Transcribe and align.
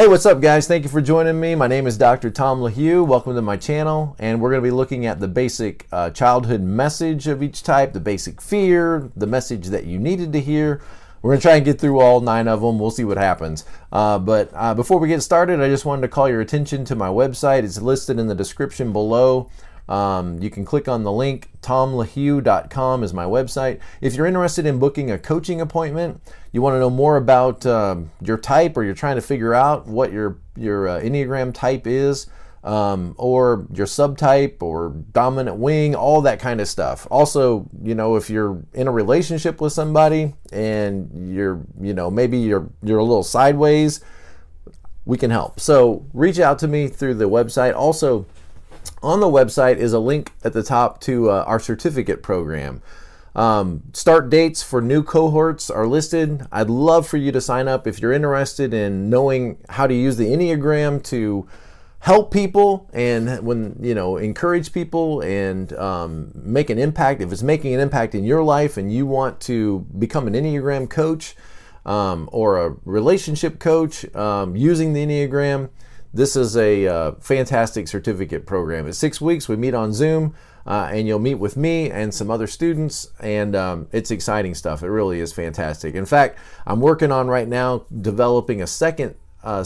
Hey, 0.00 0.08
what's 0.08 0.24
up, 0.24 0.40
guys? 0.40 0.66
Thank 0.66 0.84
you 0.84 0.88
for 0.88 1.02
joining 1.02 1.38
me. 1.38 1.54
My 1.54 1.66
name 1.66 1.86
is 1.86 1.98
Dr. 1.98 2.30
Tom 2.30 2.60
LaHue. 2.60 3.06
Welcome 3.06 3.34
to 3.34 3.42
my 3.42 3.58
channel, 3.58 4.16
and 4.18 4.40
we're 4.40 4.48
going 4.48 4.62
to 4.62 4.66
be 4.66 4.70
looking 4.70 5.04
at 5.04 5.20
the 5.20 5.28
basic 5.28 5.86
uh, 5.92 6.08
childhood 6.08 6.62
message 6.62 7.26
of 7.26 7.42
each 7.42 7.62
type, 7.62 7.92
the 7.92 8.00
basic 8.00 8.40
fear, 8.40 9.10
the 9.14 9.26
message 9.26 9.66
that 9.66 9.84
you 9.84 9.98
needed 9.98 10.32
to 10.32 10.40
hear. 10.40 10.80
We're 11.20 11.32
going 11.32 11.40
to 11.40 11.46
try 11.46 11.56
and 11.56 11.66
get 11.66 11.78
through 11.78 12.00
all 12.00 12.22
nine 12.22 12.48
of 12.48 12.62
them. 12.62 12.78
We'll 12.78 12.90
see 12.90 13.04
what 13.04 13.18
happens. 13.18 13.66
Uh, 13.92 14.18
but 14.18 14.50
uh, 14.54 14.72
before 14.72 14.98
we 14.98 15.06
get 15.06 15.20
started, 15.20 15.60
I 15.60 15.68
just 15.68 15.84
wanted 15.84 16.00
to 16.00 16.08
call 16.08 16.30
your 16.30 16.40
attention 16.40 16.86
to 16.86 16.96
my 16.96 17.08
website. 17.08 17.64
It's 17.64 17.78
listed 17.78 18.18
in 18.18 18.26
the 18.26 18.34
description 18.34 18.94
below. 18.94 19.50
Um, 19.90 20.40
you 20.40 20.50
can 20.50 20.64
click 20.64 20.86
on 20.86 21.02
the 21.02 21.10
link. 21.10 21.50
TomLaHue.com 21.62 23.02
is 23.02 23.12
my 23.12 23.24
website. 23.24 23.80
If 24.00 24.14
you're 24.14 24.26
interested 24.26 24.64
in 24.64 24.78
booking 24.78 25.10
a 25.10 25.18
coaching 25.18 25.60
appointment, 25.60 26.22
you 26.52 26.62
want 26.62 26.74
to 26.74 26.78
know 26.78 26.90
more 26.90 27.16
about 27.16 27.66
uh, 27.66 27.96
your 28.22 28.38
type, 28.38 28.76
or 28.76 28.84
you're 28.84 28.94
trying 28.94 29.16
to 29.16 29.20
figure 29.20 29.52
out 29.52 29.86
what 29.88 30.12
your 30.12 30.38
your 30.56 30.88
uh, 30.88 31.00
Enneagram 31.00 31.52
type 31.52 31.88
is, 31.88 32.28
um, 32.62 33.16
or 33.18 33.66
your 33.74 33.86
subtype, 33.86 34.62
or 34.62 34.90
dominant 35.12 35.56
wing, 35.56 35.96
all 35.96 36.22
that 36.22 36.38
kind 36.38 36.60
of 36.60 36.68
stuff. 36.68 37.08
Also, 37.10 37.68
you 37.82 37.96
know, 37.96 38.14
if 38.14 38.30
you're 38.30 38.62
in 38.72 38.86
a 38.86 38.92
relationship 38.92 39.60
with 39.60 39.72
somebody 39.72 40.34
and 40.52 41.34
you're, 41.34 41.62
you 41.80 41.94
know, 41.94 42.12
maybe 42.12 42.38
you're 42.38 42.70
you're 42.80 43.00
a 43.00 43.04
little 43.04 43.24
sideways, 43.24 44.00
we 45.04 45.18
can 45.18 45.32
help. 45.32 45.58
So 45.58 46.06
reach 46.12 46.38
out 46.38 46.60
to 46.60 46.68
me 46.68 46.86
through 46.86 47.14
the 47.14 47.28
website. 47.28 47.74
Also 47.74 48.26
on 49.02 49.20
the 49.20 49.26
website 49.26 49.76
is 49.76 49.92
a 49.92 49.98
link 49.98 50.32
at 50.44 50.52
the 50.52 50.62
top 50.62 51.00
to 51.02 51.30
uh, 51.30 51.44
our 51.46 51.58
certificate 51.58 52.22
program. 52.22 52.82
Um, 53.34 53.84
start 53.92 54.28
dates 54.28 54.62
for 54.62 54.80
new 54.80 55.02
cohorts 55.02 55.70
are 55.70 55.86
listed. 55.86 56.46
I'd 56.50 56.68
love 56.68 57.06
for 57.06 57.16
you 57.16 57.30
to 57.32 57.40
sign 57.40 57.68
up 57.68 57.86
if 57.86 58.00
you're 58.00 58.12
interested 58.12 58.74
in 58.74 59.08
knowing 59.08 59.58
how 59.68 59.86
to 59.86 59.94
use 59.94 60.16
the 60.16 60.26
Enneagram 60.26 61.02
to 61.04 61.48
help 62.00 62.32
people 62.32 62.88
and 62.94 63.44
when 63.44 63.76
you 63.78 63.94
know 63.94 64.16
encourage 64.16 64.72
people 64.72 65.20
and 65.20 65.72
um, 65.74 66.32
make 66.34 66.70
an 66.70 66.78
impact. 66.78 67.20
If 67.20 67.30
it's 67.30 67.42
making 67.42 67.74
an 67.74 67.80
impact 67.80 68.14
in 68.14 68.24
your 68.24 68.42
life 68.42 68.76
and 68.76 68.92
you 68.92 69.06
want 69.06 69.40
to 69.42 69.86
become 69.98 70.26
an 70.26 70.34
Enneagram 70.34 70.90
coach 70.90 71.36
um, 71.86 72.28
or 72.32 72.66
a 72.66 72.76
relationship 72.84 73.60
coach 73.60 74.12
um, 74.16 74.56
using 74.56 74.92
the 74.92 75.06
Enneagram 75.06 75.70
this 76.12 76.36
is 76.36 76.56
a 76.56 76.86
uh, 76.86 77.12
fantastic 77.20 77.88
certificate 77.88 78.46
program. 78.46 78.86
It's 78.86 78.98
six 78.98 79.20
weeks. 79.20 79.48
We 79.48 79.56
meet 79.56 79.74
on 79.74 79.92
Zoom, 79.92 80.34
uh, 80.66 80.88
and 80.92 81.06
you'll 81.06 81.20
meet 81.20 81.36
with 81.36 81.56
me 81.56 81.90
and 81.90 82.12
some 82.12 82.30
other 82.30 82.46
students, 82.46 83.12
and 83.20 83.54
um, 83.54 83.88
it's 83.92 84.10
exciting 84.10 84.54
stuff. 84.54 84.82
It 84.82 84.88
really 84.90 85.20
is 85.20 85.32
fantastic. 85.32 85.94
In 85.94 86.06
fact, 86.06 86.38
I'm 86.66 86.80
working 86.80 87.12
on 87.12 87.28
right 87.28 87.48
now 87.48 87.86
developing 88.00 88.62
a 88.62 88.66
second 88.66 89.14
uh, 89.42 89.64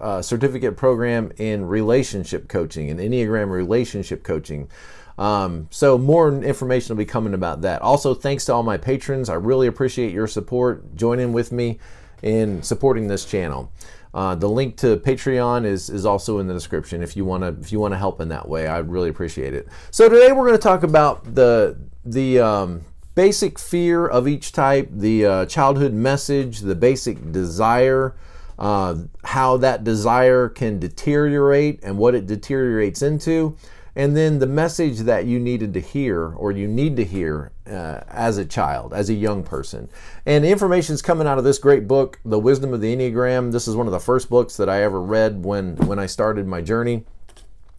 uh 0.00 0.20
certificate 0.20 0.76
program 0.76 1.32
in 1.38 1.64
relationship 1.64 2.48
coaching, 2.48 2.90
and 2.90 3.00
Enneagram 3.00 3.50
relationship 3.50 4.22
coaching. 4.22 4.68
Um, 5.16 5.68
so 5.70 5.96
more 5.96 6.28
information 6.42 6.94
will 6.94 6.98
be 6.98 7.06
coming 7.06 7.34
about 7.34 7.62
that. 7.62 7.82
Also, 7.82 8.14
thanks 8.14 8.44
to 8.46 8.52
all 8.52 8.62
my 8.62 8.76
patrons. 8.76 9.28
I 9.28 9.34
really 9.34 9.66
appreciate 9.66 10.12
your 10.12 10.26
support. 10.26 10.96
Join 10.96 11.20
in 11.20 11.32
with 11.32 11.52
me 11.52 11.78
in 12.22 12.62
supporting 12.62 13.06
this 13.06 13.24
channel. 13.24 13.70
Uh, 14.14 14.36
the 14.36 14.48
link 14.48 14.76
to 14.76 14.96
Patreon 14.98 15.66
is, 15.66 15.90
is 15.90 16.06
also 16.06 16.38
in 16.38 16.46
the 16.46 16.54
description 16.54 17.02
if 17.02 17.16
you 17.16 17.24
want 17.24 17.42
to 17.42 17.48
if 17.60 17.72
you 17.72 17.80
want 17.80 17.92
to 17.92 17.98
help 17.98 18.20
in 18.20 18.28
that 18.28 18.48
way. 18.48 18.68
I'd 18.68 18.88
really 18.88 19.08
appreciate 19.08 19.54
it. 19.54 19.66
So 19.90 20.08
today 20.08 20.30
we're 20.30 20.46
going 20.46 20.52
to 20.52 20.62
talk 20.62 20.84
about 20.84 21.34
the 21.34 21.76
the 22.04 22.38
um, 22.38 22.82
basic 23.16 23.58
fear 23.58 24.06
of 24.06 24.28
each 24.28 24.52
type, 24.52 24.88
the 24.90 25.26
uh, 25.26 25.46
childhood 25.46 25.92
message, 25.92 26.60
the 26.60 26.76
basic 26.76 27.32
desire, 27.32 28.14
uh, 28.56 28.96
how 29.24 29.56
that 29.56 29.82
desire 29.82 30.48
can 30.48 30.78
deteriorate 30.78 31.80
and 31.82 31.98
what 31.98 32.14
it 32.14 32.28
deteriorates 32.28 33.02
into, 33.02 33.56
and 33.96 34.16
then 34.16 34.38
the 34.38 34.46
message 34.46 35.00
that 35.00 35.26
you 35.26 35.38
needed 35.38 35.72
to 35.74 35.80
hear 35.80 36.26
or 36.26 36.50
you 36.50 36.66
need 36.66 36.96
to 36.96 37.04
hear 37.04 37.52
uh, 37.66 38.00
as 38.08 38.38
a 38.38 38.44
child, 38.44 38.92
as 38.92 39.08
a 39.08 39.14
young 39.14 39.42
person. 39.42 39.88
And 40.26 40.44
information 40.44 40.94
is 40.94 41.02
coming 41.02 41.26
out 41.26 41.38
of 41.38 41.44
this 41.44 41.58
great 41.58 41.86
book, 41.86 42.18
The 42.24 42.38
Wisdom 42.38 42.74
of 42.74 42.80
the 42.80 42.94
Enneagram. 42.94 43.52
This 43.52 43.68
is 43.68 43.76
one 43.76 43.86
of 43.86 43.92
the 43.92 44.00
first 44.00 44.28
books 44.28 44.56
that 44.56 44.68
I 44.68 44.82
ever 44.82 45.00
read 45.00 45.44
when, 45.44 45.76
when 45.76 45.98
I 45.98 46.06
started 46.06 46.46
my 46.46 46.60
journey. 46.60 47.04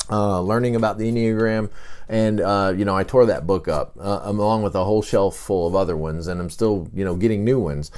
Uh, 0.08 0.40
learning 0.40 0.76
about 0.76 1.00
the 1.00 1.12
Enneagram, 1.12 1.72
and 2.08 2.40
uh, 2.40 2.72
you 2.78 2.86
know, 2.86 2.96
I 2.96 3.04
tore 3.04 3.26
that 3.26 3.48
book 3.48 3.68
up 3.68 3.98
uh, 4.00 4.22
along 4.24 4.62
with 4.62 4.76
a 4.76 4.84
whole 4.84 5.02
shelf 5.02 5.36
full 5.36 5.66
of 5.66 5.74
other 5.74 5.98
ones, 5.98 6.28
and 6.28 6.40
I'm 6.40 6.52
still, 6.52 6.88
you 6.94 7.04
know, 7.04 7.16
getting 7.16 7.44
new 7.44 7.60
ones. 7.60 7.90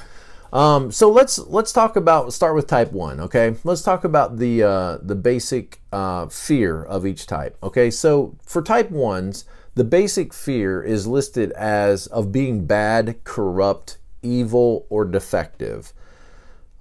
Um, 0.57 0.91
so 0.91 1.11
let's 1.11 1.37
let's 1.37 1.71
talk 1.71 1.95
about 1.95 2.33
start 2.33 2.55
with 2.55 2.65
type 2.65 2.91
one. 2.91 3.19
Okay, 3.19 3.55
let's 3.63 3.83
talk 3.83 4.03
about 4.03 4.37
the 4.37 4.63
uh, 4.63 4.97
the 5.03 5.13
basic 5.13 5.81
uh, 5.91 6.25
fear 6.29 6.83
of 6.83 7.05
each 7.05 7.27
type. 7.27 7.55
Okay, 7.61 7.91
so 7.91 8.35
for 8.43 8.63
type 8.63 8.89
ones, 8.89 9.45
the 9.75 9.83
basic 9.83 10.33
fear 10.33 10.81
is 10.81 11.05
listed 11.05 11.51
as 11.51 12.07
of 12.07 12.31
being 12.31 12.65
bad, 12.65 13.23
corrupt, 13.23 13.99
evil, 14.23 14.87
or 14.89 15.05
defective. 15.05 15.93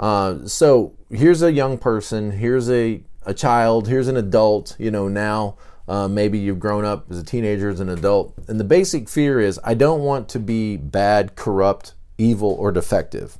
Uh, 0.01 0.47
so 0.47 0.95
here's 1.11 1.43
a 1.43 1.53
young 1.53 1.77
person. 1.77 2.31
Here's 2.31 2.71
a 2.71 3.03
a 3.27 3.35
child. 3.35 3.89
Here's 3.89 4.09
an 4.09 4.17
adult. 4.17 4.75
You 4.79 4.91
know 4.91 5.07
now. 5.07 5.59
Uh, 5.87 6.09
maybe 6.09 6.39
you've 6.39 6.59
grown 6.59 6.87
up 6.87 7.11
as 7.11 7.19
a 7.19 7.25
teenager, 7.25 7.69
as 7.69 7.81
an 7.81 7.91
adult, 7.91 8.33
and 8.49 8.59
the 8.59 8.65
basic 8.65 9.07
fear 9.07 9.39
is 9.39 9.61
I 9.63 9.75
don't 9.75 10.01
want 10.01 10.31
to 10.31 10.39
be 10.39 10.79
bad, 10.79 11.37
corrupt, 11.37 11.93
evil, 12.17 12.53
or 12.59 12.73
defective. 12.73 13.39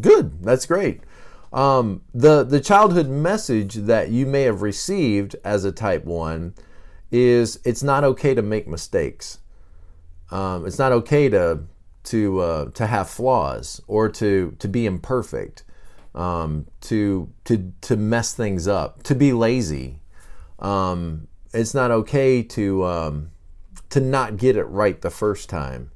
Good. 0.00 0.42
That's 0.42 0.66
great. 0.66 1.00
Um, 1.52 2.02
the 2.14 2.44
the 2.44 2.60
childhood 2.60 3.08
message 3.08 3.74
that 3.74 4.08
you 4.10 4.24
may 4.24 4.42
have 4.42 4.62
received 4.62 5.36
as 5.44 5.64
a 5.64 5.72
type 5.72 6.04
one 6.04 6.54
is 7.10 7.60
it's 7.64 7.82
not 7.82 8.04
okay 8.04 8.34
to 8.34 8.40
make 8.42 8.66
mistakes. 8.66 9.38
Um, 10.30 10.66
it's 10.66 10.78
not 10.78 10.92
okay 10.92 11.28
to 11.28 11.64
to 12.04 12.40
uh, 12.40 12.64
to 12.70 12.86
have 12.86 13.10
flaws 13.10 13.82
or 13.86 14.08
to 14.08 14.56
to 14.58 14.68
be 14.68 14.86
imperfect, 14.86 15.62
um, 16.14 16.66
to 16.82 17.30
to 17.44 17.72
to 17.82 17.96
mess 17.96 18.32
things 18.32 18.66
up, 18.66 19.02
to 19.02 19.14
be 19.14 19.34
lazy. 19.34 20.00
Um, 20.58 21.28
it's 21.52 21.74
not 21.74 21.90
okay 21.90 22.42
to 22.42 22.84
um, 22.84 23.30
to 23.90 24.00
not 24.00 24.38
get 24.38 24.56
it 24.56 24.64
right 24.64 24.98
the 25.02 25.10
first 25.10 25.50
time. 25.50 25.90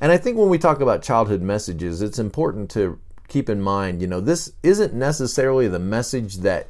And 0.00 0.10
I 0.10 0.18
think 0.18 0.36
when 0.36 0.48
we 0.48 0.58
talk 0.58 0.80
about 0.80 1.00
childhood 1.02 1.42
messages, 1.42 2.02
it's 2.02 2.18
important 2.18 2.70
to 2.70 2.98
keep 3.28 3.48
in 3.48 3.60
mind, 3.60 4.00
you 4.00 4.06
know, 4.06 4.20
this 4.20 4.52
isn't 4.62 4.94
necessarily 4.94 5.68
the 5.68 5.78
message 5.78 6.38
that 6.38 6.68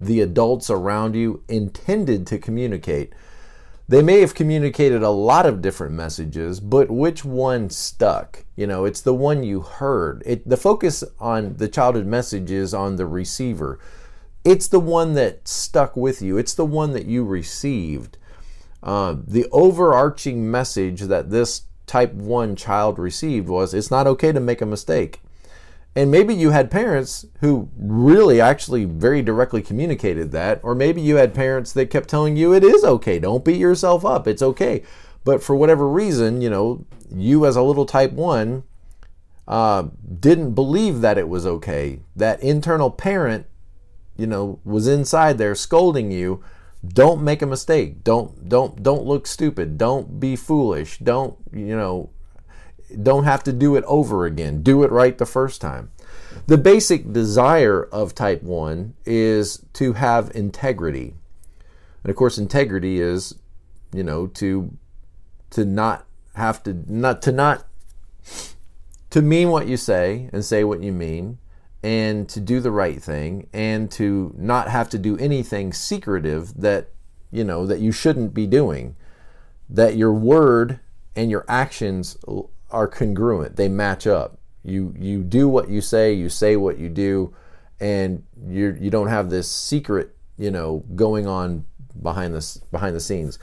the 0.00 0.20
adults 0.20 0.68
around 0.68 1.14
you 1.14 1.42
intended 1.48 2.26
to 2.26 2.38
communicate. 2.38 3.12
They 3.88 4.02
may 4.02 4.20
have 4.20 4.34
communicated 4.34 5.02
a 5.02 5.10
lot 5.10 5.46
of 5.46 5.62
different 5.62 5.94
messages, 5.94 6.58
but 6.58 6.90
which 6.90 7.24
one 7.24 7.70
stuck? 7.70 8.44
You 8.56 8.66
know, 8.66 8.84
it's 8.84 9.00
the 9.00 9.14
one 9.14 9.44
you 9.44 9.60
heard. 9.60 10.22
It, 10.26 10.48
the 10.48 10.56
focus 10.56 11.04
on 11.20 11.56
the 11.56 11.68
childhood 11.68 12.06
message 12.06 12.50
is 12.50 12.74
on 12.74 12.96
the 12.96 13.06
receiver. 13.06 13.78
It's 14.44 14.68
the 14.68 14.80
one 14.80 15.14
that 15.14 15.46
stuck 15.48 15.96
with 15.96 16.20
you, 16.20 16.36
it's 16.36 16.54
the 16.54 16.66
one 16.66 16.92
that 16.92 17.06
you 17.06 17.24
received. 17.24 18.18
Uh, 18.82 19.16
the 19.26 19.46
overarching 19.50 20.50
message 20.50 21.02
that 21.02 21.30
this 21.30 21.62
type 21.86 22.12
1 22.12 22.56
child 22.56 22.98
received 22.98 23.48
was 23.48 23.72
it's 23.72 23.90
not 23.90 24.06
okay 24.06 24.32
to 24.32 24.40
make 24.40 24.60
a 24.60 24.66
mistake. 24.66 25.20
And 25.96 26.10
maybe 26.10 26.34
you 26.34 26.50
had 26.50 26.70
parents 26.70 27.24
who 27.40 27.70
really 27.74 28.38
actually 28.38 28.84
very 28.84 29.22
directly 29.22 29.62
communicated 29.62 30.30
that, 30.32 30.60
or 30.62 30.74
maybe 30.74 31.00
you 31.00 31.16
had 31.16 31.32
parents 31.32 31.72
that 31.72 31.88
kept 31.88 32.10
telling 32.10 32.36
you 32.36 32.52
it 32.52 32.62
is 32.62 32.84
okay, 32.84 33.18
don't 33.18 33.46
beat 33.46 33.56
yourself 33.56 34.04
up, 34.04 34.28
it's 34.28 34.42
okay. 34.42 34.82
But 35.24 35.42
for 35.42 35.56
whatever 35.56 35.88
reason, 35.88 36.42
you 36.42 36.50
know, 36.50 36.84
you 37.10 37.46
as 37.46 37.56
a 37.56 37.62
little 37.62 37.86
type 37.86 38.12
1 38.12 38.62
uh, 39.48 39.84
didn't 40.20 40.52
believe 40.52 41.00
that 41.00 41.16
it 41.16 41.30
was 41.30 41.46
okay. 41.46 42.00
That 42.14 42.42
internal 42.42 42.90
parent, 42.90 43.46
you 44.18 44.26
know, 44.26 44.60
was 44.64 44.86
inside 44.86 45.38
there 45.38 45.54
scolding 45.54 46.10
you. 46.10 46.44
Don't 46.86 47.22
make 47.22 47.40
a 47.40 47.46
mistake. 47.46 48.04
Don't 48.04 48.48
don't 48.48 48.82
don't 48.82 49.04
look 49.04 49.26
stupid. 49.26 49.78
Don't 49.78 50.20
be 50.20 50.36
foolish. 50.36 50.98
Don't 50.98 51.36
you 51.52 51.76
know 51.76 52.10
don't 53.02 53.24
have 53.24 53.42
to 53.44 53.52
do 53.52 53.76
it 53.76 53.84
over 53.86 54.26
again. 54.26 54.62
Do 54.62 54.82
it 54.82 54.90
right 54.90 55.16
the 55.16 55.26
first 55.26 55.60
time. 55.60 55.90
The 56.46 56.58
basic 56.58 57.12
desire 57.12 57.84
of 57.84 58.14
type 58.14 58.42
1 58.42 58.94
is 59.04 59.64
to 59.74 59.94
have 59.94 60.30
integrity. 60.34 61.14
And 62.04 62.10
of 62.10 62.16
course 62.16 62.38
integrity 62.38 63.00
is, 63.00 63.34
you 63.92 64.04
know, 64.04 64.26
to 64.28 64.76
to 65.50 65.64
not 65.64 66.06
have 66.34 66.62
to 66.64 66.84
not 66.86 67.22
to 67.22 67.32
not 67.32 67.66
to 69.10 69.22
mean 69.22 69.48
what 69.48 69.66
you 69.66 69.76
say 69.76 70.28
and 70.32 70.44
say 70.44 70.64
what 70.64 70.82
you 70.82 70.92
mean 70.92 71.38
and 71.82 72.28
to 72.28 72.40
do 72.40 72.60
the 72.60 72.70
right 72.70 73.02
thing 73.02 73.48
and 73.52 73.90
to 73.92 74.34
not 74.36 74.68
have 74.68 74.88
to 74.90 74.98
do 74.98 75.16
anything 75.18 75.72
secretive 75.72 76.52
that 76.60 76.90
you 77.30 77.44
know 77.44 77.66
that 77.66 77.80
you 77.80 77.92
shouldn't 77.92 78.34
be 78.34 78.46
doing 78.46 78.96
that 79.68 79.96
your 79.96 80.12
word 80.12 80.80
and 81.14 81.30
your 81.30 81.44
actions 81.48 82.16
are 82.70 82.88
congruent. 82.88 83.56
They 83.56 83.68
match 83.68 84.06
up. 84.06 84.38
You 84.62 84.94
you 84.98 85.22
do 85.22 85.48
what 85.48 85.68
you 85.68 85.80
say, 85.80 86.12
you 86.12 86.28
say 86.28 86.56
what 86.56 86.78
you 86.78 86.88
do, 86.88 87.34
and 87.80 88.24
you 88.46 88.76
you 88.80 88.90
don't 88.90 89.08
have 89.08 89.30
this 89.30 89.50
secret, 89.50 90.16
you 90.36 90.50
know, 90.50 90.84
going 90.94 91.26
on 91.26 91.64
behind 92.02 92.34
this 92.34 92.56
behind 92.56 92.96
the 92.96 93.00
scenes. 93.00 93.38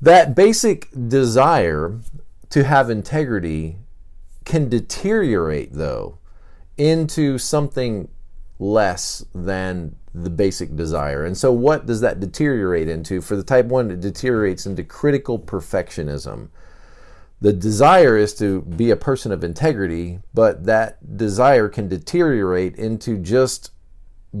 That 0.00 0.34
basic 0.34 0.88
desire 1.08 1.98
to 2.50 2.64
have 2.64 2.90
integrity 2.90 3.76
can 4.44 4.68
deteriorate 4.68 5.72
though 5.72 6.18
into 6.76 7.38
something 7.38 8.08
less 8.58 9.24
than 9.34 9.96
the 10.14 10.30
basic 10.30 10.74
desire. 10.76 11.24
And 11.24 11.36
so, 11.36 11.52
what 11.52 11.86
does 11.86 12.00
that 12.00 12.20
deteriorate 12.20 12.88
into? 12.88 13.20
For 13.20 13.36
the 13.36 13.42
type 13.42 13.66
1, 13.66 13.90
it 13.90 14.00
deteriorates 14.00 14.66
into 14.66 14.82
critical 14.82 15.38
perfectionism. 15.38 16.48
The 17.40 17.52
desire 17.52 18.16
is 18.16 18.34
to 18.34 18.62
be 18.62 18.90
a 18.90 18.96
person 18.96 19.30
of 19.30 19.44
integrity, 19.44 20.20
but 20.32 20.64
that 20.64 21.16
desire 21.16 21.68
can 21.68 21.88
deteriorate 21.88 22.76
into 22.76 23.18
just 23.18 23.72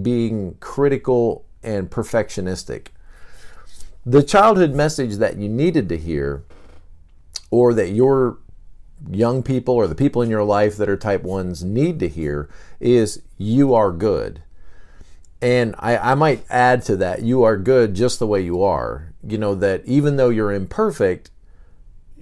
being 0.02 0.56
critical 0.60 1.44
and 1.62 1.90
perfectionistic. 1.90 2.88
The 4.04 4.22
childhood 4.22 4.74
message 4.74 5.16
that 5.16 5.36
you 5.36 5.48
needed 5.48 5.88
to 5.90 5.98
hear, 5.98 6.44
or 7.50 7.74
that 7.74 7.90
your 7.90 8.38
young 9.10 9.42
people 9.42 9.74
or 9.74 9.86
the 9.86 9.94
people 9.94 10.22
in 10.22 10.30
your 10.30 10.44
life 10.44 10.76
that 10.76 10.88
are 10.88 10.96
type 10.96 11.22
1s 11.22 11.64
need 11.64 12.00
to 12.00 12.08
hear, 12.08 12.48
is 12.80 13.22
you 13.36 13.74
are 13.74 13.92
good. 13.92 14.42
And 15.42 15.74
I, 15.78 15.98
I 15.98 16.14
might 16.14 16.44
add 16.48 16.82
to 16.84 16.96
that, 16.96 17.22
you 17.22 17.42
are 17.42 17.58
good 17.58 17.94
just 17.94 18.18
the 18.18 18.26
way 18.26 18.40
you 18.40 18.62
are. 18.62 19.12
You 19.22 19.36
know, 19.36 19.54
that 19.56 19.84
even 19.84 20.16
though 20.16 20.30
you're 20.30 20.52
imperfect, 20.52 21.30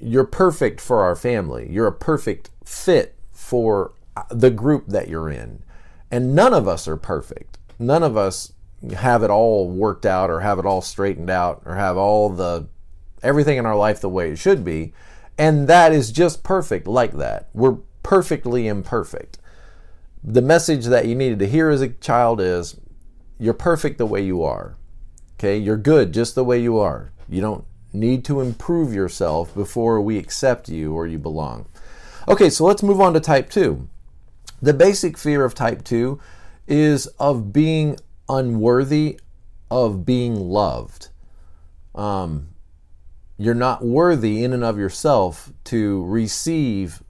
you're 0.04 0.24
perfect 0.24 0.80
for 0.80 1.02
our 1.02 1.16
family. 1.16 1.66
You're 1.70 1.86
a 1.86 1.92
perfect 1.92 2.50
fit 2.62 3.16
for 3.32 3.92
uh, 4.16 4.22
the 4.30 4.50
group 4.50 4.86
that 4.88 5.08
you're 5.08 5.30
in. 5.30 5.62
And 6.10 6.34
none 6.34 6.52
of 6.52 6.68
us 6.68 6.86
are 6.86 6.98
perfect. 6.98 7.58
None 7.78 8.02
of 8.02 8.16
us 8.16 8.52
have 8.94 9.22
it 9.22 9.30
all 9.30 9.68
worked 9.68 10.04
out 10.04 10.30
or 10.30 10.40
have 10.40 10.58
it 10.58 10.66
all 10.66 10.82
straightened 10.82 11.30
out 11.30 11.62
or 11.64 11.74
have 11.76 11.96
all 11.96 12.28
the 12.28 12.68
everything 13.22 13.56
in 13.56 13.64
our 13.64 13.76
life 13.76 14.00
the 14.00 14.10
way 14.10 14.30
it 14.30 14.36
should 14.36 14.62
be. 14.62 14.92
And 15.38 15.66
that 15.68 15.92
is 15.92 16.12
just 16.12 16.44
perfect 16.44 16.86
like 16.86 17.12
that. 17.12 17.48
We're 17.54 17.78
perfectly 18.02 18.68
imperfect. 18.68 19.38
The 20.22 20.42
message 20.42 20.84
that 20.86 21.06
you 21.06 21.14
needed 21.14 21.38
to 21.38 21.48
hear 21.48 21.70
as 21.70 21.80
a 21.80 21.88
child 21.88 22.40
is 22.40 22.78
you're 23.38 23.54
perfect 23.54 23.96
the 23.96 24.06
way 24.06 24.22
you 24.22 24.42
are. 24.42 24.76
Okay? 25.38 25.56
You're 25.56 25.78
good 25.78 26.12
just 26.12 26.34
the 26.34 26.44
way 26.44 26.60
you 26.60 26.78
are. 26.78 27.10
You 27.26 27.40
don't 27.40 27.64
need 27.94 28.24
to 28.26 28.40
improve 28.40 28.92
yourself 28.92 29.54
before 29.54 30.00
we 30.00 30.18
accept 30.18 30.68
you 30.68 30.92
or 30.92 31.06
you 31.06 31.18
belong. 31.18 31.66
Okay, 32.28 32.50
so 32.50 32.64
let's 32.64 32.82
move 32.82 33.00
on 33.00 33.14
to 33.14 33.20
type 33.20 33.50
2. 33.50 33.88
The 34.60 34.74
basic 34.74 35.16
fear 35.16 35.44
of 35.44 35.54
type 35.54 35.84
2 35.84 36.18
is 36.66 37.06
of 37.18 37.52
being 37.52 37.98
unworthy 38.28 39.20
of 39.70 40.06
being 40.06 40.36
loved. 40.36 41.08
Um, 41.94 42.48
you're 43.36 43.54
not 43.54 43.84
worthy 43.84 44.44
in 44.44 44.52
and 44.52 44.64
of 44.64 44.78
yourself 44.78 45.52
to 45.64 46.04
receive 46.04 47.02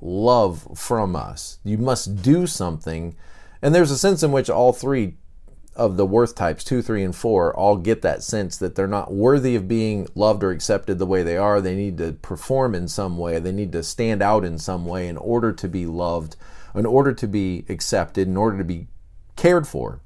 love 0.00 0.66
from 0.76 1.16
us. 1.16 1.58
You 1.64 1.78
must 1.78 2.22
do 2.22 2.46
something. 2.46 3.16
And 3.60 3.74
there's 3.74 3.90
a 3.90 3.98
sense 3.98 4.22
in 4.22 4.32
which 4.32 4.50
all 4.50 4.72
three 4.72 5.16
of 5.74 5.96
the 5.96 6.06
worth 6.06 6.34
types, 6.34 6.64
two, 6.64 6.82
three, 6.82 7.02
and 7.02 7.16
four, 7.16 7.54
all 7.54 7.76
get 7.76 8.02
that 8.02 8.22
sense 8.22 8.56
that 8.58 8.74
they're 8.74 8.86
not 8.86 9.12
worthy 9.12 9.54
of 9.54 9.68
being 9.68 10.06
loved 10.14 10.44
or 10.44 10.50
accepted 10.50 10.98
the 10.98 11.06
way 11.06 11.22
they 11.22 11.36
are. 11.36 11.60
They 11.60 11.74
need 11.74 11.98
to 11.98 12.12
perform 12.12 12.74
in 12.74 12.88
some 12.88 13.16
way, 13.16 13.38
they 13.38 13.52
need 13.52 13.72
to 13.72 13.82
stand 13.82 14.22
out 14.22 14.44
in 14.44 14.58
some 14.58 14.84
way 14.84 15.08
in 15.08 15.16
order 15.16 15.52
to 15.52 15.68
be 15.68 15.86
loved, 15.86 16.36
in 16.74 16.84
order 16.86 17.12
to 17.14 17.26
be 17.26 17.64
accepted, 17.68 18.28
in 18.28 18.36
order 18.36 18.58
to 18.58 18.64
be 18.64 18.86
cared 19.36 19.66
for. 19.66 20.00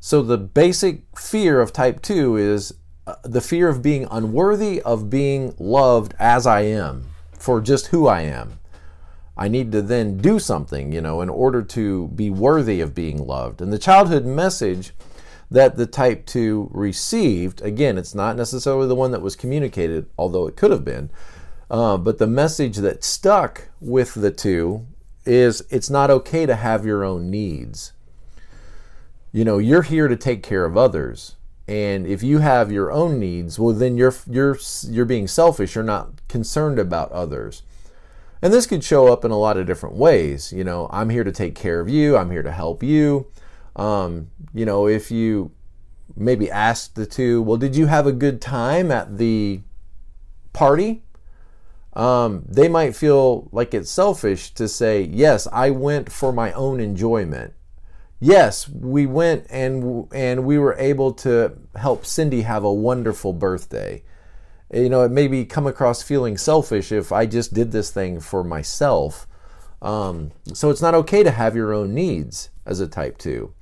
So 0.00 0.22
the 0.22 0.38
basic 0.38 1.02
fear 1.16 1.60
of 1.60 1.72
type 1.72 2.02
two 2.02 2.36
is 2.36 2.74
uh, 3.06 3.16
the 3.22 3.40
fear 3.40 3.68
of 3.68 3.82
being 3.82 4.06
unworthy 4.10 4.80
of 4.82 5.10
being 5.10 5.54
loved 5.58 6.14
as 6.18 6.46
I 6.46 6.62
am, 6.62 7.06
for 7.38 7.60
just 7.60 7.88
who 7.88 8.06
I 8.06 8.22
am. 8.22 8.58
I 9.36 9.48
need 9.48 9.72
to 9.72 9.82
then 9.82 10.18
do 10.18 10.38
something, 10.38 10.92
you 10.92 11.00
know, 11.00 11.20
in 11.20 11.28
order 11.28 11.62
to 11.62 12.08
be 12.08 12.30
worthy 12.30 12.80
of 12.80 12.94
being 12.94 13.26
loved. 13.26 13.62
And 13.62 13.72
the 13.72 13.78
childhood 13.78 14.26
message 14.26 14.92
that 15.50 15.76
the 15.76 15.86
type 15.86 16.26
2 16.26 16.70
received, 16.72 17.62
again, 17.62 17.98
it's 17.98 18.14
not 18.14 18.36
necessarily 18.36 18.88
the 18.88 18.94
one 18.94 19.10
that 19.10 19.22
was 19.22 19.36
communicated, 19.36 20.06
although 20.18 20.46
it 20.46 20.56
could 20.56 20.70
have 20.70 20.84
been, 20.84 21.10
uh, 21.70 21.96
but 21.96 22.18
the 22.18 22.26
message 22.26 22.76
that 22.76 23.02
stuck 23.02 23.68
with 23.80 24.12
the 24.12 24.30
two 24.30 24.86
is 25.24 25.64
it's 25.70 25.88
not 25.88 26.10
okay 26.10 26.44
to 26.44 26.54
have 26.54 26.84
your 26.84 27.02
own 27.02 27.30
needs. 27.30 27.92
You 29.32 29.44
know, 29.44 29.56
you're 29.56 29.82
here 29.82 30.06
to 30.06 30.16
take 30.16 30.42
care 30.42 30.66
of 30.66 30.76
others. 30.76 31.36
And 31.66 32.06
if 32.06 32.22
you 32.22 32.38
have 32.38 32.70
your 32.70 32.92
own 32.92 33.18
needs, 33.18 33.58
well 33.58 33.74
then 33.74 33.96
you're 33.96 34.14
you're 34.28 34.58
you're 34.82 35.06
being 35.06 35.26
selfish, 35.26 35.74
you're 35.74 35.84
not 35.84 36.26
concerned 36.28 36.78
about 36.78 37.10
others. 37.12 37.62
And 38.42 38.52
this 38.52 38.66
could 38.66 38.82
show 38.82 39.12
up 39.12 39.24
in 39.24 39.30
a 39.30 39.38
lot 39.38 39.56
of 39.56 39.66
different 39.66 39.94
ways. 39.94 40.52
You 40.52 40.64
know, 40.64 40.88
I'm 40.90 41.10
here 41.10 41.22
to 41.22 41.30
take 41.32 41.54
care 41.54 41.80
of 41.80 41.88
you, 41.88 42.16
I'm 42.16 42.30
here 42.30 42.42
to 42.42 42.50
help 42.50 42.82
you. 42.82 43.28
Um, 43.76 44.30
you 44.52 44.66
know, 44.66 44.88
if 44.88 45.10
you 45.10 45.52
maybe 46.16 46.50
ask 46.50 46.94
the 46.94 47.06
two, 47.06 47.40
well, 47.40 47.56
did 47.56 47.76
you 47.76 47.86
have 47.86 48.06
a 48.06 48.12
good 48.12 48.40
time 48.40 48.90
at 48.90 49.16
the 49.16 49.60
party? 50.52 51.04
Um, 51.94 52.44
they 52.48 52.68
might 52.68 52.96
feel 52.96 53.48
like 53.52 53.74
it's 53.74 53.90
selfish 53.90 54.52
to 54.54 54.66
say, 54.66 55.02
yes, 55.02 55.46
I 55.52 55.70
went 55.70 56.10
for 56.10 56.32
my 56.32 56.52
own 56.52 56.80
enjoyment. 56.80 57.54
Yes, 58.18 58.68
we 58.68 59.04
went 59.04 59.46
and 59.50 60.06
and 60.14 60.44
we 60.44 60.56
were 60.56 60.76
able 60.78 61.12
to 61.14 61.58
help 61.74 62.06
Cindy 62.06 62.42
have 62.42 62.62
a 62.62 62.72
wonderful 62.72 63.32
birthday 63.32 64.04
you 64.72 64.88
know, 64.88 65.02
it 65.02 65.10
maybe 65.10 65.44
come 65.44 65.66
across 65.66 66.02
feeling 66.02 66.36
selfish 66.36 66.92
if 66.92 67.12
I 67.12 67.26
just 67.26 67.52
did 67.52 67.72
this 67.72 67.90
thing 67.90 68.20
for 68.20 68.42
myself. 68.42 69.26
Um, 69.80 70.30
so 70.54 70.70
it's 70.70 70.82
not 70.82 70.94
okay 70.94 71.22
to 71.22 71.30
have 71.30 71.56
your 71.56 71.72
own 71.72 71.92
needs 71.92 72.50
as 72.64 72.80
a 72.80 72.86
type 72.86 73.18
2. 73.18 73.52